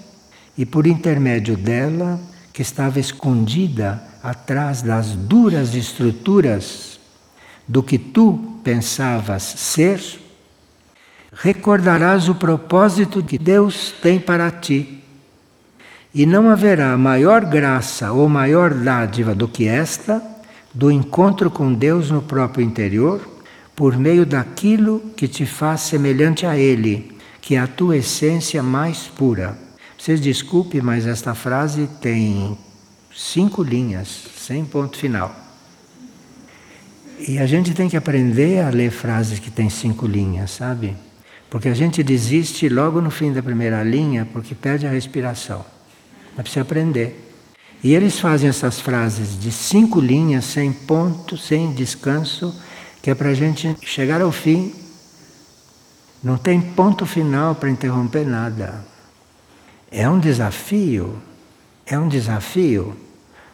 e 0.56 0.64
por 0.64 0.86
intermédio 0.86 1.56
dela, 1.56 2.20
que 2.52 2.62
estava 2.62 3.00
escondida 3.00 4.00
atrás 4.22 4.82
das 4.82 5.16
duras 5.16 5.74
estruturas 5.74 7.00
do 7.66 7.82
que 7.82 7.98
tu 7.98 8.60
pensavas 8.62 9.42
ser, 9.42 10.25
recordarás 11.38 12.28
o 12.28 12.34
propósito 12.34 13.22
que 13.22 13.38
Deus 13.38 13.92
tem 14.02 14.18
para 14.18 14.50
ti. 14.50 15.02
E 16.14 16.24
não 16.24 16.48
haverá 16.48 16.96
maior 16.96 17.44
graça 17.44 18.10
ou 18.10 18.28
maior 18.28 18.72
dádiva 18.72 19.34
do 19.34 19.46
que 19.46 19.66
esta, 19.66 20.22
do 20.72 20.90
encontro 20.90 21.50
com 21.50 21.72
Deus 21.72 22.10
no 22.10 22.22
próprio 22.22 22.64
interior, 22.64 23.20
por 23.74 23.98
meio 23.98 24.24
daquilo 24.24 25.00
que 25.14 25.28
te 25.28 25.44
faz 25.44 25.82
semelhante 25.82 26.46
a 26.46 26.56
Ele, 26.56 27.12
que 27.42 27.54
é 27.54 27.58
a 27.58 27.66
tua 27.66 27.98
essência 27.98 28.62
mais 28.62 29.02
pura. 29.02 29.58
Vocês 29.98 30.20
desculpe, 30.20 30.80
mas 30.80 31.06
esta 31.06 31.34
frase 31.34 31.86
tem 32.00 32.56
cinco 33.14 33.62
linhas, 33.62 34.24
sem 34.38 34.64
ponto 34.64 34.96
final. 34.96 35.34
E 37.28 37.38
a 37.38 37.46
gente 37.46 37.74
tem 37.74 37.88
que 37.88 37.96
aprender 37.96 38.60
a 38.60 38.70
ler 38.70 38.90
frases 38.90 39.38
que 39.38 39.50
têm 39.50 39.68
cinco 39.68 40.06
linhas, 40.06 40.50
sabe? 40.50 40.96
Porque 41.50 41.68
a 41.68 41.74
gente 41.74 42.02
desiste 42.02 42.68
logo 42.68 43.00
no 43.00 43.10
fim 43.10 43.32
da 43.32 43.42
primeira 43.42 43.82
linha 43.82 44.26
porque 44.32 44.54
perde 44.54 44.86
a 44.86 44.90
respiração. 44.90 45.64
Mas 46.36 46.42
precisa 46.42 46.62
aprender. 46.62 47.22
E 47.82 47.94
eles 47.94 48.18
fazem 48.18 48.48
essas 48.48 48.80
frases 48.80 49.38
de 49.38 49.52
cinco 49.52 50.00
linhas, 50.00 50.44
sem 50.44 50.72
ponto, 50.72 51.36
sem 51.36 51.72
descanso, 51.72 52.54
que 53.00 53.10
é 53.10 53.14
para 53.14 53.28
a 53.28 53.34
gente 53.34 53.76
chegar 53.82 54.20
ao 54.20 54.32
fim. 54.32 54.74
Não 56.22 56.36
tem 56.36 56.60
ponto 56.60 57.06
final 57.06 57.54
para 57.54 57.70
interromper 57.70 58.26
nada. 58.26 58.84
É 59.90 60.08
um 60.08 60.18
desafio. 60.18 61.16
É 61.86 61.96
um 61.96 62.08
desafio 62.08 62.96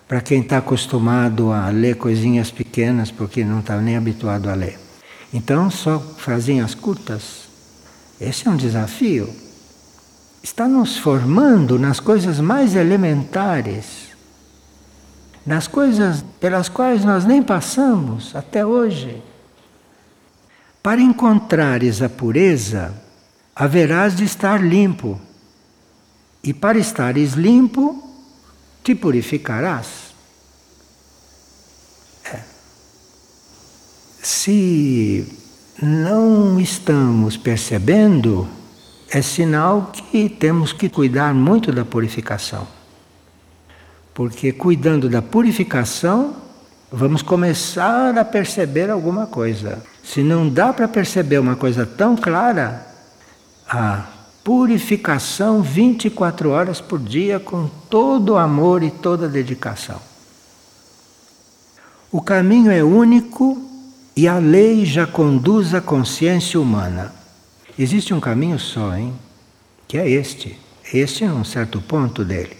para 0.08 0.20
quem 0.20 0.40
está 0.40 0.58
acostumado 0.58 1.52
a 1.52 1.68
ler 1.68 1.96
coisinhas 1.96 2.50
pequenas, 2.50 3.10
porque 3.10 3.44
não 3.44 3.60
está 3.60 3.76
nem 3.78 3.96
habituado 3.96 4.48
a 4.48 4.54
ler. 4.54 4.78
Então, 5.32 5.70
só 5.70 5.98
frasinhas 5.98 6.74
curtas. 6.74 7.41
Esse 8.22 8.46
é 8.46 8.50
um 8.50 8.56
desafio. 8.56 9.34
Está 10.40 10.68
nos 10.68 10.96
formando 10.96 11.76
nas 11.76 11.98
coisas 11.98 12.38
mais 12.38 12.76
elementares, 12.76 14.10
nas 15.44 15.66
coisas 15.66 16.24
pelas 16.38 16.68
quais 16.68 17.04
nós 17.04 17.24
nem 17.24 17.42
passamos 17.42 18.34
até 18.36 18.64
hoje. 18.64 19.20
Para 20.80 21.00
encontrares 21.00 22.00
a 22.00 22.08
pureza, 22.08 22.94
haverás 23.56 24.14
de 24.14 24.24
estar 24.24 24.62
limpo. 24.62 25.20
E 26.44 26.54
para 26.54 26.78
estares 26.78 27.32
limpo, 27.32 28.08
te 28.84 28.94
purificarás. 28.94 30.14
É. 32.24 32.40
Se 34.22 35.41
não 35.82 36.60
estamos 36.60 37.36
percebendo, 37.36 38.46
é 39.10 39.20
sinal 39.20 39.90
que 39.92 40.28
temos 40.28 40.72
que 40.72 40.88
cuidar 40.88 41.34
muito 41.34 41.72
da 41.72 41.84
purificação. 41.84 42.68
Porque 44.14 44.52
cuidando 44.52 45.08
da 45.08 45.20
purificação, 45.20 46.36
vamos 46.90 47.20
começar 47.20 48.16
a 48.16 48.24
perceber 48.24 48.90
alguma 48.90 49.26
coisa. 49.26 49.82
Se 50.04 50.22
não 50.22 50.48
dá 50.48 50.72
para 50.72 50.86
perceber 50.86 51.38
uma 51.38 51.56
coisa 51.56 51.84
tão 51.84 52.14
clara, 52.14 52.86
ah, 53.68 54.06
purificação 54.44 55.62
24 55.62 56.50
horas 56.50 56.80
por 56.80 57.00
dia 57.00 57.40
com 57.40 57.68
todo 57.90 58.34
o 58.34 58.38
amor 58.38 58.84
e 58.84 58.90
toda 58.90 59.26
a 59.26 59.28
dedicação. 59.28 60.00
O 62.12 62.22
caminho 62.22 62.70
é 62.70 62.84
único 62.84 63.71
e 64.16 64.28
a 64.28 64.38
lei 64.38 64.84
já 64.84 65.06
conduz 65.06 65.74
a 65.74 65.80
consciência 65.80 66.60
humana. 66.60 67.12
Existe 67.78 68.12
um 68.12 68.20
caminho 68.20 68.58
só, 68.58 68.94
hein? 68.96 69.14
Que 69.88 69.98
é 69.98 70.08
este. 70.08 70.58
Este 70.92 71.24
é 71.24 71.32
um 71.32 71.44
certo 71.44 71.80
ponto 71.80 72.24
dele. 72.24 72.56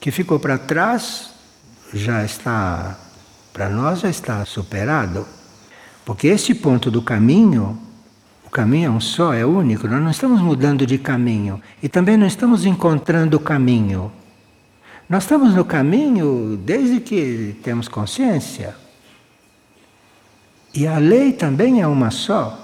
Que 0.00 0.10
ficou 0.10 0.38
para 0.38 0.58
trás, 0.58 1.30
já 1.94 2.24
está, 2.24 2.98
para 3.52 3.68
nós 3.68 4.00
já 4.00 4.10
está 4.10 4.44
superado. 4.44 5.26
Porque 6.04 6.26
este 6.26 6.54
ponto 6.54 6.90
do 6.90 7.00
caminho 7.00 7.78
caminho 8.52 8.86
é 8.86 8.90
um 8.90 9.00
só, 9.00 9.32
é 9.32 9.46
único, 9.46 9.88
nós 9.88 10.02
não 10.02 10.10
estamos 10.10 10.42
mudando 10.42 10.86
de 10.86 10.98
caminho 10.98 11.60
e 11.82 11.88
também 11.88 12.18
não 12.18 12.26
estamos 12.26 12.66
encontrando 12.66 13.38
o 13.38 13.40
caminho. 13.40 14.12
Nós 15.08 15.24
estamos 15.24 15.54
no 15.54 15.64
caminho 15.64 16.58
desde 16.62 17.00
que 17.00 17.56
temos 17.62 17.88
consciência. 17.88 18.76
E 20.74 20.86
a 20.86 20.98
lei 20.98 21.32
também 21.32 21.80
é 21.80 21.86
uma 21.86 22.10
só. 22.10 22.58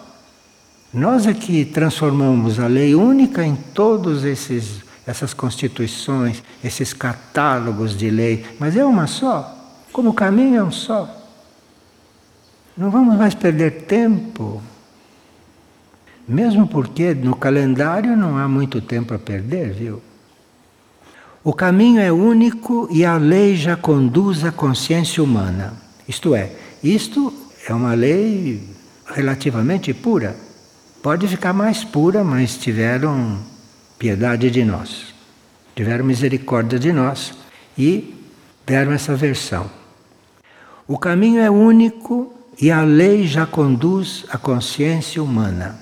Nós 0.92 1.26
é 1.26 1.34
que 1.34 1.64
transformamos 1.64 2.59
a 2.59 2.66
lei 2.66 2.94
única 2.94 3.44
em 3.44 3.54
todos 3.54 4.24
esses 4.24 4.88
essas 5.09 5.32
constituições, 5.32 6.42
esses 6.62 6.92
catálogos 6.92 7.96
de 7.96 8.11
lei, 8.11 8.44
mas 8.61 8.76
é 8.76 8.84
uma 8.84 9.06
só, 9.06 9.56
como 9.90 10.11
o 10.11 10.12
caminho 10.12 10.56
é 10.56 10.62
um 10.62 10.70
só. 10.70 11.09
Não 12.76 12.90
vamos 12.90 13.16
mais 13.16 13.34
perder 13.34 13.86
tempo. 13.86 14.62
Mesmo 16.28 16.68
porque 16.68 17.14
no 17.14 17.34
calendário 17.34 18.14
não 18.14 18.36
há 18.36 18.46
muito 18.46 18.82
tempo 18.82 19.14
a 19.14 19.18
perder, 19.18 19.72
viu? 19.72 20.02
O 21.42 21.54
caminho 21.54 22.00
é 22.00 22.12
único 22.12 22.86
e 22.90 23.02
a 23.02 23.16
lei 23.16 23.56
já 23.56 23.76
conduz 23.76 24.44
a 24.44 24.52
consciência 24.52 25.24
humana. 25.24 25.72
Isto 26.06 26.34
é, 26.34 26.52
isto 26.84 27.32
é 27.73 27.75
uma 27.75 27.95
lei 27.95 28.62
relativamente 29.07 29.93
pura. 29.93 30.35
Pode 31.03 31.29
ficar 31.29 31.53
mais 31.53 31.85
pura, 31.85 32.25
mas 32.25 32.57
tiveram 32.57 33.39
piedade 33.99 34.51
de 34.51 34.64
nós. 34.64 35.14
Tiveram 35.75 36.05
misericórdia 36.05 36.79
de 36.79 36.93
nós 36.93 37.35
e 37.77 38.14
deram 38.66 38.93
essa 38.93 39.14
versão. 39.14 39.71
O 40.87 40.99
caminho 40.99 41.41
é 41.41 41.51
único 41.51 42.35
e 42.61 42.71
a 42.71 42.83
lei 42.83 43.27
já 43.27 43.45
conduz 43.47 44.25
a 44.31 44.39
consciência 44.39 45.23
humana. 45.23 45.79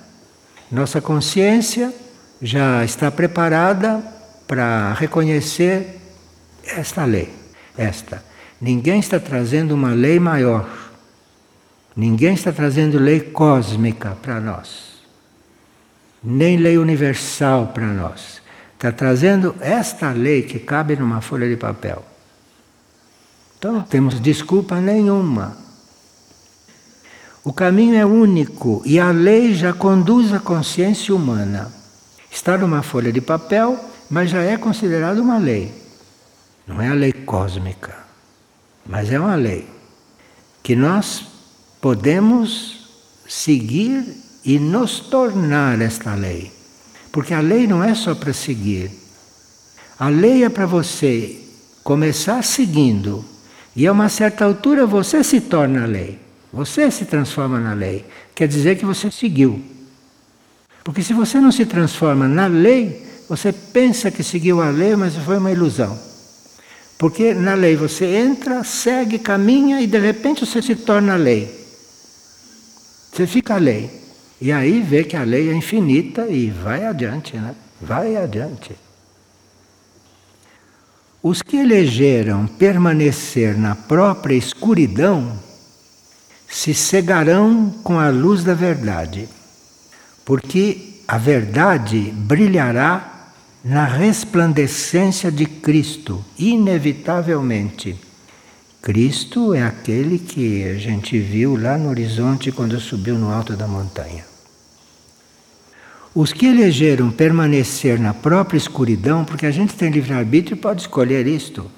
Nossa 0.70 1.00
consciência 1.00 1.94
já 2.42 2.84
está 2.84 3.10
preparada 3.10 4.02
para 4.46 4.92
reconhecer 4.94 6.00
esta 6.64 7.04
lei. 7.04 7.32
Esta. 7.78 8.22
Ninguém 8.60 8.98
está 8.98 9.20
trazendo 9.20 9.74
uma 9.74 9.92
lei 9.92 10.18
maior. 10.18 10.68
Ninguém 11.96 12.34
está 12.34 12.52
trazendo 12.52 12.98
lei 12.98 13.20
cósmica 13.20 14.16
para 14.20 14.38
nós 14.40 14.96
nem 16.26 16.56
lei 16.56 16.76
universal 16.76 17.68
para 17.68 17.86
nós. 17.86 18.42
Está 18.74 18.90
trazendo 18.90 19.54
esta 19.60 20.10
lei 20.10 20.42
que 20.42 20.58
cabe 20.58 20.96
numa 20.96 21.20
folha 21.20 21.48
de 21.48 21.56
papel. 21.56 22.04
Então 23.56 23.72
não 23.72 23.82
temos 23.82 24.20
desculpa 24.20 24.80
nenhuma. 24.80 25.56
O 27.44 27.52
caminho 27.52 27.94
é 27.94 28.04
único 28.04 28.82
e 28.84 28.98
a 28.98 29.12
lei 29.12 29.54
já 29.54 29.72
conduz 29.72 30.32
a 30.32 30.40
consciência 30.40 31.14
humana. 31.14 31.72
Está 32.28 32.58
numa 32.58 32.82
folha 32.82 33.12
de 33.12 33.20
papel, 33.20 33.78
mas 34.10 34.30
já 34.30 34.42
é 34.42 34.56
considerado 34.56 35.20
uma 35.20 35.38
lei. 35.38 35.72
Não 36.66 36.82
é 36.82 36.88
a 36.88 36.94
lei 36.94 37.12
cósmica, 37.12 37.96
mas 38.84 39.12
é 39.12 39.18
uma 39.18 39.36
lei 39.36 39.68
que 40.60 40.74
nós 40.74 41.24
podemos 41.86 42.78
seguir 43.28 44.04
e 44.44 44.58
nos 44.58 44.98
tornar 44.98 45.80
esta 45.80 46.16
lei. 46.16 46.50
Porque 47.12 47.32
a 47.32 47.38
lei 47.38 47.64
não 47.68 47.80
é 47.80 47.94
só 47.94 48.12
para 48.12 48.32
seguir. 48.32 48.90
A 49.96 50.08
lei 50.08 50.42
é 50.42 50.48
para 50.48 50.66
você 50.66 51.40
começar 51.84 52.42
seguindo. 52.42 53.24
E 53.76 53.86
a 53.86 53.92
uma 53.92 54.08
certa 54.08 54.44
altura 54.44 54.84
você 54.84 55.22
se 55.22 55.40
torna 55.42 55.84
a 55.84 55.86
lei. 55.86 56.18
Você 56.52 56.90
se 56.90 57.04
transforma 57.04 57.60
na 57.60 57.72
lei. 57.72 58.04
Quer 58.34 58.48
dizer 58.48 58.76
que 58.76 58.84
você 58.84 59.08
seguiu. 59.08 59.62
Porque 60.82 61.04
se 61.04 61.12
você 61.12 61.38
não 61.38 61.52
se 61.52 61.66
transforma 61.66 62.26
na 62.26 62.48
lei, 62.48 63.06
você 63.28 63.52
pensa 63.52 64.10
que 64.10 64.24
seguiu 64.24 64.60
a 64.60 64.70
lei, 64.70 64.96
mas 64.96 65.14
foi 65.14 65.38
uma 65.38 65.52
ilusão. 65.52 65.96
Porque 66.98 67.32
na 67.32 67.54
lei 67.54 67.76
você 67.76 68.06
entra, 68.06 68.64
segue, 68.64 69.20
caminha 69.20 69.80
e 69.80 69.86
de 69.86 70.00
repente 70.00 70.44
você 70.44 70.60
se 70.60 70.74
torna 70.74 71.12
a 71.12 71.16
lei. 71.16 71.55
Você 73.16 73.26
fica 73.26 73.54
a 73.54 73.58
lei. 73.58 73.90
E 74.38 74.52
aí 74.52 74.82
vê 74.82 75.02
que 75.02 75.16
a 75.16 75.22
lei 75.22 75.48
é 75.48 75.54
infinita 75.54 76.26
e 76.26 76.50
vai 76.50 76.84
adiante, 76.84 77.34
né? 77.34 77.54
Vai 77.80 78.14
adiante. 78.14 78.76
Os 81.22 81.40
que 81.40 81.56
elegeram 81.56 82.46
permanecer 82.46 83.56
na 83.56 83.74
própria 83.74 84.34
escuridão 84.34 85.32
se 86.46 86.74
cegarão 86.74 87.70
com 87.82 87.98
a 87.98 88.10
luz 88.10 88.44
da 88.44 88.52
verdade, 88.52 89.26
porque 90.22 91.00
a 91.08 91.16
verdade 91.16 92.12
brilhará 92.14 93.32
na 93.64 93.86
resplandecência 93.86 95.32
de 95.32 95.46
Cristo, 95.46 96.22
inevitavelmente. 96.38 97.96
Cristo 98.82 99.52
é 99.52 99.62
aquele 99.62 100.18
que 100.18 100.64
a 100.64 100.74
gente 100.74 101.18
viu 101.18 101.56
lá 101.56 101.76
no 101.76 101.88
horizonte 101.88 102.52
quando 102.52 102.78
subiu 102.78 103.18
no 103.18 103.32
alto 103.32 103.56
da 103.56 103.66
montanha. 103.66 104.24
Os 106.14 106.32
que 106.32 106.46
elegeram 106.46 107.10
permanecer 107.10 108.00
na 108.00 108.14
própria 108.14 108.56
escuridão, 108.56 109.24
porque 109.24 109.44
a 109.44 109.50
gente 109.50 109.74
tem 109.74 109.90
livre-arbítrio, 109.90 110.56
pode 110.56 110.82
escolher 110.82 111.26
isto. 111.26 111.70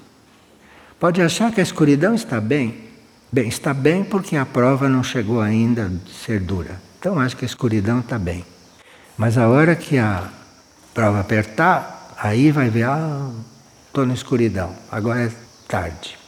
Pode 0.99 1.21
achar 1.21 1.51
que 1.51 1.59
a 1.59 1.63
escuridão 1.63 2.13
está 2.13 2.39
bem. 2.39 2.75
Bem, 3.31 3.47
está 3.47 3.73
bem 3.73 4.03
porque 4.03 4.35
a 4.35 4.45
prova 4.45 4.87
não 4.87 5.03
chegou 5.03 5.41
ainda 5.41 5.85
a 5.87 6.25
ser 6.25 6.39
dura. 6.39 6.81
Então 6.99 7.19
acho 7.19 7.37
que 7.37 7.45
a 7.45 7.47
escuridão 7.47 7.99
está 7.99 8.19
bem. 8.19 8.45
Mas 9.17 9.37
a 9.37 9.47
hora 9.47 9.75
que 9.75 9.97
a 9.97 10.29
prova 10.93 11.21
apertar, 11.21 12.15
aí 12.17 12.51
vai 12.51 12.69
ver, 12.69 12.83
ah, 12.83 13.29
estou 13.87 14.05
na 14.05 14.13
escuridão, 14.13 14.73
agora 14.91 15.23
é 15.23 15.31
tarde. 15.67 16.18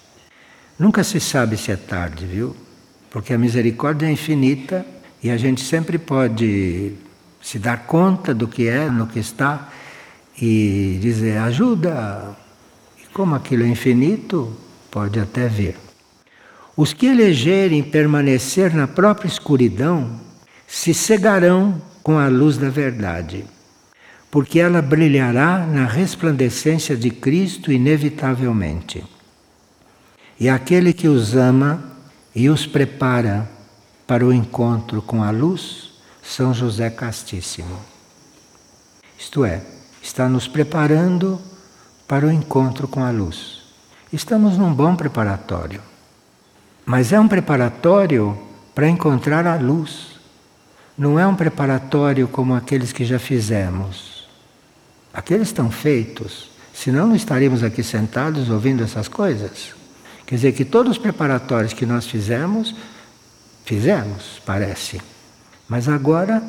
Nunca 0.81 1.03
se 1.03 1.19
sabe 1.19 1.57
se 1.57 1.71
é 1.71 1.75
tarde, 1.75 2.25
viu? 2.25 2.55
Porque 3.11 3.35
a 3.35 3.37
misericórdia 3.37 4.07
é 4.07 4.11
infinita 4.11 4.83
e 5.21 5.29
a 5.29 5.37
gente 5.37 5.61
sempre 5.61 5.99
pode 5.99 6.93
se 7.39 7.59
dar 7.59 7.85
conta 7.85 8.33
do 8.33 8.47
que 8.47 8.67
é, 8.67 8.89
no 8.89 9.05
que 9.05 9.19
está 9.19 9.69
e 10.41 10.97
dizer 10.99 11.37
ajuda. 11.37 12.35
E 12.99 13.05
como 13.13 13.35
aquilo 13.35 13.61
é 13.61 13.67
infinito, 13.67 14.57
pode 14.89 15.19
até 15.19 15.47
vir. 15.47 15.75
Os 16.75 16.93
que 16.93 17.05
elegerem 17.05 17.83
permanecer 17.83 18.73
na 18.73 18.87
própria 18.87 19.27
escuridão 19.27 20.19
se 20.65 20.95
cegarão 20.95 21.79
com 22.01 22.17
a 22.17 22.27
luz 22.27 22.57
da 22.57 22.69
verdade, 22.71 23.45
porque 24.31 24.59
ela 24.59 24.81
brilhará 24.81 25.59
na 25.59 25.85
resplandecência 25.85 26.97
de 26.97 27.11
Cristo 27.11 27.71
inevitavelmente. 27.71 29.03
E 30.41 30.49
aquele 30.49 30.91
que 30.91 31.07
os 31.07 31.35
ama 31.35 31.83
e 32.33 32.49
os 32.49 32.65
prepara 32.65 33.47
para 34.07 34.25
o 34.25 34.33
encontro 34.33 34.99
com 34.99 35.21
a 35.21 35.29
luz, 35.29 35.91
São 36.23 36.51
José 36.51 36.89
Castíssimo. 36.89 37.77
Isto 39.19 39.45
é, 39.45 39.61
está 40.01 40.27
nos 40.27 40.47
preparando 40.47 41.39
para 42.07 42.25
o 42.25 42.31
encontro 42.31 42.87
com 42.87 43.03
a 43.03 43.11
luz. 43.11 43.61
Estamos 44.11 44.57
num 44.57 44.73
bom 44.73 44.95
preparatório. 44.95 45.79
Mas 46.87 47.13
é 47.13 47.19
um 47.19 47.27
preparatório 47.27 48.35
para 48.73 48.89
encontrar 48.89 49.45
a 49.45 49.57
luz. 49.57 50.19
Não 50.97 51.19
é 51.19 51.27
um 51.27 51.35
preparatório 51.35 52.27
como 52.27 52.55
aqueles 52.55 52.91
que 52.91 53.05
já 53.05 53.19
fizemos. 53.19 54.27
Aqueles 55.13 55.49
estão 55.49 55.69
feitos, 55.69 56.49
senão 56.73 57.05
não 57.05 57.15
estaríamos 57.15 57.61
aqui 57.61 57.83
sentados 57.83 58.49
ouvindo 58.49 58.83
essas 58.83 59.07
coisas. 59.07 59.79
Quer 60.31 60.35
dizer 60.35 60.51
que 60.53 60.63
todos 60.63 60.93
os 60.93 60.97
preparatórios 60.97 61.73
que 61.73 61.85
nós 61.85 62.07
fizemos, 62.07 62.73
fizemos, 63.65 64.41
parece. 64.45 65.01
Mas 65.67 65.89
agora 65.89 66.41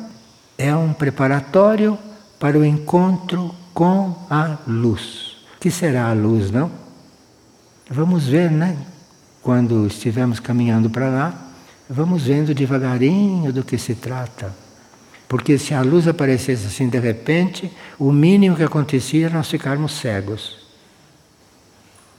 é 0.57 0.73
um 0.73 0.93
preparatório 0.93 1.99
para 2.39 2.57
o 2.57 2.63
encontro 2.63 3.53
com 3.73 4.25
a 4.29 4.57
luz. 4.65 5.35
Que 5.59 5.69
será 5.69 6.07
a 6.07 6.13
luz, 6.13 6.49
não? 6.49 6.71
Vamos 7.89 8.25
ver, 8.25 8.49
né? 8.49 8.77
Quando 9.41 9.85
estivermos 9.85 10.39
caminhando 10.39 10.89
para 10.89 11.09
lá, 11.09 11.51
vamos 11.89 12.23
vendo 12.23 12.55
devagarinho 12.55 13.51
do 13.51 13.65
que 13.65 13.77
se 13.77 13.95
trata. 13.95 14.55
Porque 15.27 15.57
se 15.57 15.73
a 15.73 15.81
luz 15.81 16.07
aparecesse 16.07 16.67
assim 16.67 16.87
de 16.87 16.99
repente, 16.99 17.69
o 17.99 18.13
mínimo 18.13 18.55
que 18.55 18.63
acontecia 18.63 19.25
era 19.25 19.35
nós 19.35 19.49
ficarmos 19.49 19.91
cegos. 19.91 20.62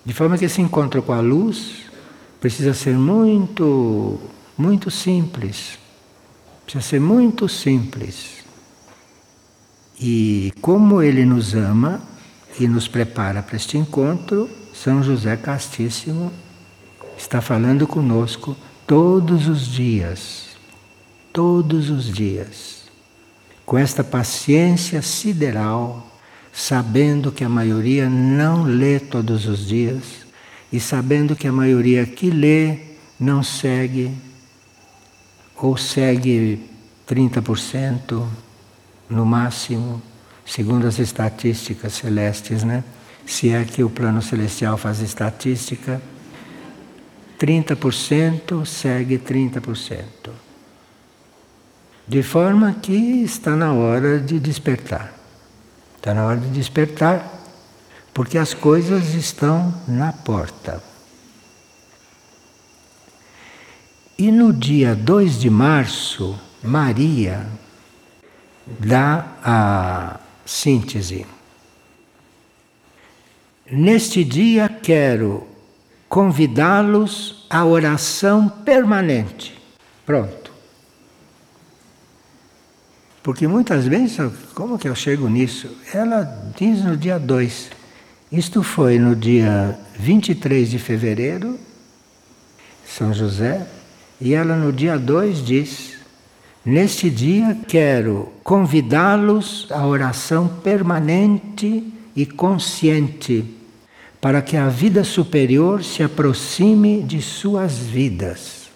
De 0.05 0.13
forma 0.13 0.37
que 0.37 0.45
esse 0.45 0.61
encontro 0.61 1.03
com 1.03 1.13
a 1.13 1.21
luz 1.21 1.85
precisa 2.39 2.75
ser 2.75 2.95
muito, 2.95 4.21
muito 4.57 4.91
simples. 4.91 5.79
Precisa 6.65 6.83
ser 6.83 7.01
muito 7.01 7.49
simples. 7.49 8.45
E 9.99 10.53
como 10.61 11.01
ele 11.01 11.25
nos 11.25 11.55
ama 11.55 12.03
e 12.61 12.69
nos 12.69 12.87
prepara 12.87 13.43
para 13.43 13.57
este 13.57 13.79
encontro, 13.79 14.51
São 14.75 15.03
José 15.03 15.37
Castíssimo 15.37 16.31
está 17.17 17.41
falando 17.41 17.87
conosco 17.87 18.55
todos 18.87 19.49
os 19.49 19.67
dias. 19.67 20.49
Todos 21.33 21.89
os 21.89 22.13
dias. 22.13 22.85
Com 23.65 23.79
esta 23.79 24.05
paciência 24.05 25.01
sideral 25.01 26.14
sabendo 26.55 27.33
que 27.33 27.43
a 27.43 27.49
maioria 27.49 28.09
não 28.09 28.63
lê 28.63 29.01
todos 29.01 29.47
os 29.47 29.67
dias 29.67 30.25
e 30.73 30.79
sabendo 30.79 31.35
que 31.35 31.49
a 31.49 31.53
maioria 31.53 32.07
que 32.07 32.31
lê 32.31 32.79
não 33.19 33.43
segue 33.43 34.13
ou 35.57 35.77
segue 35.77 36.71
30% 37.09 38.25
no 39.11 39.27
máximo, 39.27 40.01
segundo 40.47 40.87
as 40.87 40.99
estatísticas 41.01 41.95
celestes, 41.95 42.63
né? 42.63 42.85
Se 43.27 43.51
é 43.51 43.65
que 43.65 43.83
o 43.83 43.91
plano 43.91 44.23
celestial 44.23 44.77
faz 44.77 45.01
estatística, 45.01 46.01
30% 47.39 48.65
segue 48.65 49.19
30%. 49.19 50.05
De 52.07 52.23
forma 52.23 52.75
que 52.75 52.93
está 52.93 53.57
na 53.57 53.73
hora 53.73 54.21
de 54.21 54.39
despertar. 54.39 55.24
Está 56.05 56.13
na 56.13 56.27
hora 56.27 56.39
de 56.39 56.49
despertar, 56.49 57.27
porque 58.13 58.37
as 58.37 58.53
coisas 58.53 59.15
estão 59.15 59.73
na 59.89 60.13
porta. 60.13 60.83
E 64.19 64.31
no 64.31 64.53
dia 64.53 64.95
2 64.95 65.41
de 65.41 65.49
março, 65.49 66.39
Maria 66.63 67.47
dá 68.67 69.27
a 69.43 70.21
síntese. 70.45 71.27
Neste 73.71 74.25
dia 74.25 74.69
quero 74.69 75.49
convidá-los 76.07 77.47
à 77.49 77.65
oração 77.65 78.47
permanente. 78.51 79.59
Pronto. 80.05 80.44
Porque 83.25 83.49
muitas 83.49 83.87
vezes, 83.87 84.19
como 84.55 84.79
que 84.79 84.87
eu 84.87 84.95
chego 84.95 85.31
nisso? 85.31 85.67
Ela 85.95 86.53
diz 86.59 86.85
no 86.85 86.95
dia 86.95 87.19
2. 87.19 87.71
Isto 88.31 88.63
foi 88.63 88.99
no 88.99 89.17
dia 89.17 89.79
23 89.99 90.71
de 90.71 90.79
fevereiro, 90.79 91.59
São 92.87 93.15
José, 93.15 93.67
e 94.21 94.35
ela 94.35 94.55
no 94.55 94.71
dia 94.71 94.99
2 94.99 95.43
diz: 95.43 95.95
Neste 96.63 97.09
dia 97.09 97.57
quero 97.67 98.31
convidá-los 98.43 99.69
à 99.71 99.87
oração 99.87 100.47
permanente 100.63 101.95
e 102.15 102.27
consciente, 102.27 103.43
para 104.21 104.43
que 104.43 104.55
a 104.55 104.69
vida 104.69 105.03
superior 105.03 105.83
se 105.83 106.03
aproxime 106.03 107.03
de 107.03 107.23
suas 107.23 107.79
vidas. 107.79 108.69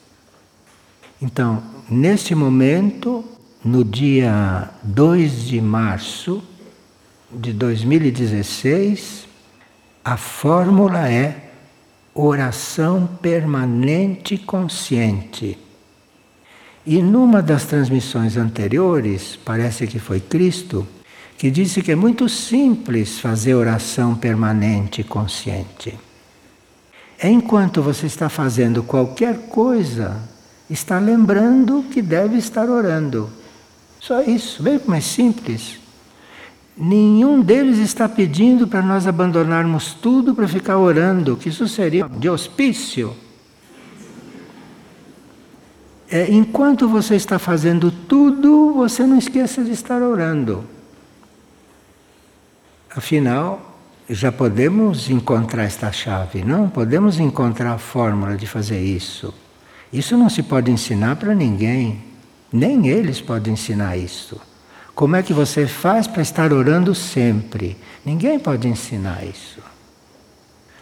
Então, 1.21 1.63
neste 1.91 2.35
momento, 2.35 3.23
no 3.69 3.85
dia 3.85 4.71
2 4.83 5.45
de 5.45 5.61
março 5.61 6.43
de 7.31 7.53
2016, 7.53 9.29
a 10.03 10.17
fórmula 10.17 11.07
é 11.07 11.51
oração 12.15 13.07
permanente 13.21 14.39
consciente. 14.39 15.59
E 16.87 17.03
numa 17.03 17.43
das 17.43 17.67
transmissões 17.67 18.39
anteriores, 18.39 19.39
parece 19.45 19.87
que 19.87 19.99
foi 19.99 20.19
Cristo, 20.19 20.89
que 21.37 21.51
disse 21.51 21.83
que 21.83 21.93
é 21.93 21.97
muito 21.97 22.27
simples 22.27 23.21
fazer 23.21 23.55
oração 23.55 24.15
permanente 24.15 25.05
consciente. 25.05 25.95
É 27.19 27.29
enquanto 27.29 27.83
você 27.83 28.07
está 28.07 28.31
fazendo 28.31 28.83
qualquer 28.83 29.49
coisa, 29.51 30.17
está 30.71 30.99
lembrando 30.99 31.85
que 31.91 32.01
deve 32.01 32.39
estar 32.39 32.71
orando. 32.71 33.37
Só 34.01 34.23
isso, 34.23 34.63
veja 34.63 34.81
como 34.81 34.95
é 34.95 35.01
simples. 35.01 35.79
Nenhum 36.77 37.41
deles 37.41 37.79
está 37.79 38.09
pedindo 38.09 38.69
para 38.69 38.81
nós 38.81 39.07
abandonarmos 39.07 39.95
tudo 39.95 40.35
para 40.35 40.47
ficar 40.47 40.79
orando, 40.79 41.37
que 41.37 41.49
isso 41.49 41.67
seria 41.67 42.09
de 42.09 42.31
hospício. 42.31 43.17
É, 46.11 46.31
enquanto 46.31 46.89
você 46.89 47.17
está 47.17 47.39
fazendo 47.39 47.91
tudo, 47.91 48.73
você 48.75 49.05
não 49.05 49.19
esqueça 49.19 49.63
de 49.63 49.73
estar 49.73 50.01
orando. 50.03 50.65
Afinal, 52.95 53.77
já 54.09 54.33
podemos 54.33 55.11
encontrar 55.11 55.65
esta 55.65 55.93
chave, 55.93 56.43
não? 56.43 56.69
Podemos 56.69 57.19
encontrar 57.21 57.73
a 57.75 57.79
fórmula 57.79 58.37
de 58.37 58.47
fazer 58.47 58.81
isso. 58.81 59.35
Isso 59.93 60.17
não 60.17 60.31
se 60.31 60.43
pode 60.43 60.71
ensinar 60.71 61.17
para 61.17 61.35
ninguém. 61.35 62.08
Nem 62.53 62.89
eles 62.89 63.21
podem 63.21 63.53
ensinar 63.53 63.97
isso. 63.97 64.41
Como 64.95 65.15
é 65.15 65.23
que 65.23 65.33
você 65.33 65.67
faz 65.67 66.07
para 66.07 66.23
estar 66.23 66.53
orando 66.53 66.95
sempre? 66.95 67.77
Ninguém 68.05 68.39
pode 68.39 68.67
ensinar 68.67 69.25
isso. 69.25 69.61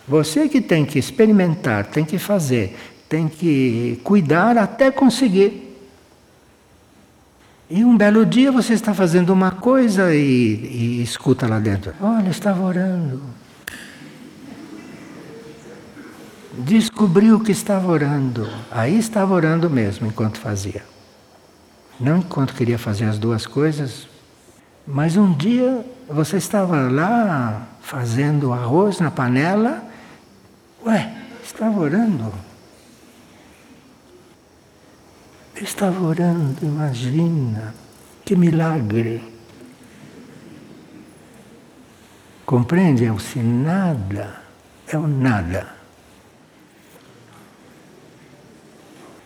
Você 0.09 0.49
que 0.49 0.61
tem 0.61 0.85
que 0.85 0.99
experimentar, 0.99 1.87
tem 1.87 2.05
que 2.05 2.17
fazer, 2.17 2.77
tem 3.09 3.29
que 3.29 4.01
cuidar 4.05 4.57
até 4.57 4.91
conseguir. 4.91 5.77
E 7.69 7.85
um 7.85 7.97
belo 7.97 8.25
dia 8.25 8.53
você 8.53 8.75
está 8.75 8.95
fazendo 8.95 9.31
uma 9.31 9.51
coisa 9.51 10.14
e, 10.14 10.19
e 10.21 11.03
escuta 11.03 11.49
lá 11.49 11.59
dentro: 11.59 11.93
Olha, 12.01 12.31
estava 12.31 12.62
orando. 12.62 13.21
Descobriu 16.59 17.39
que 17.41 17.53
estava 17.53 17.91
orando. 17.91 18.49
Aí 18.71 18.97
estava 18.97 19.35
orando 19.35 19.69
mesmo 19.69 20.07
enquanto 20.07 20.39
fazia. 20.39 20.95
Não 21.99 22.18
enquanto 22.18 22.55
queria 22.55 22.78
fazer 22.78 23.07
as 23.07 23.18
duas 23.18 23.47
coisas, 23.47 24.07
mas 24.86 25.16
um 25.16 25.32
dia 25.32 25.84
você 26.09 26.36
estava 26.36 26.90
lá 26.90 27.66
fazendo 27.80 28.53
arroz 28.53 29.01
na 29.01 29.11
panela, 29.11 29.82
ué, 30.84 31.14
estava 31.42 31.80
orando. 31.80 32.32
estava 35.62 36.07
orando, 36.07 36.59
imagina, 36.62 37.74
que 38.24 38.36
milagre. 38.36 39.34
Compreende? 42.44 43.05
É 43.05 43.12
o 43.12 43.18
se 43.18 43.40
nada, 43.40 44.42
é 44.86 44.97
o 44.97 45.07
nada. 45.07 45.74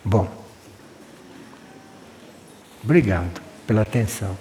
Bom. 0.04 0.39
Obrigado 2.82 3.40
pela 3.66 3.82
atenção. 3.82 4.36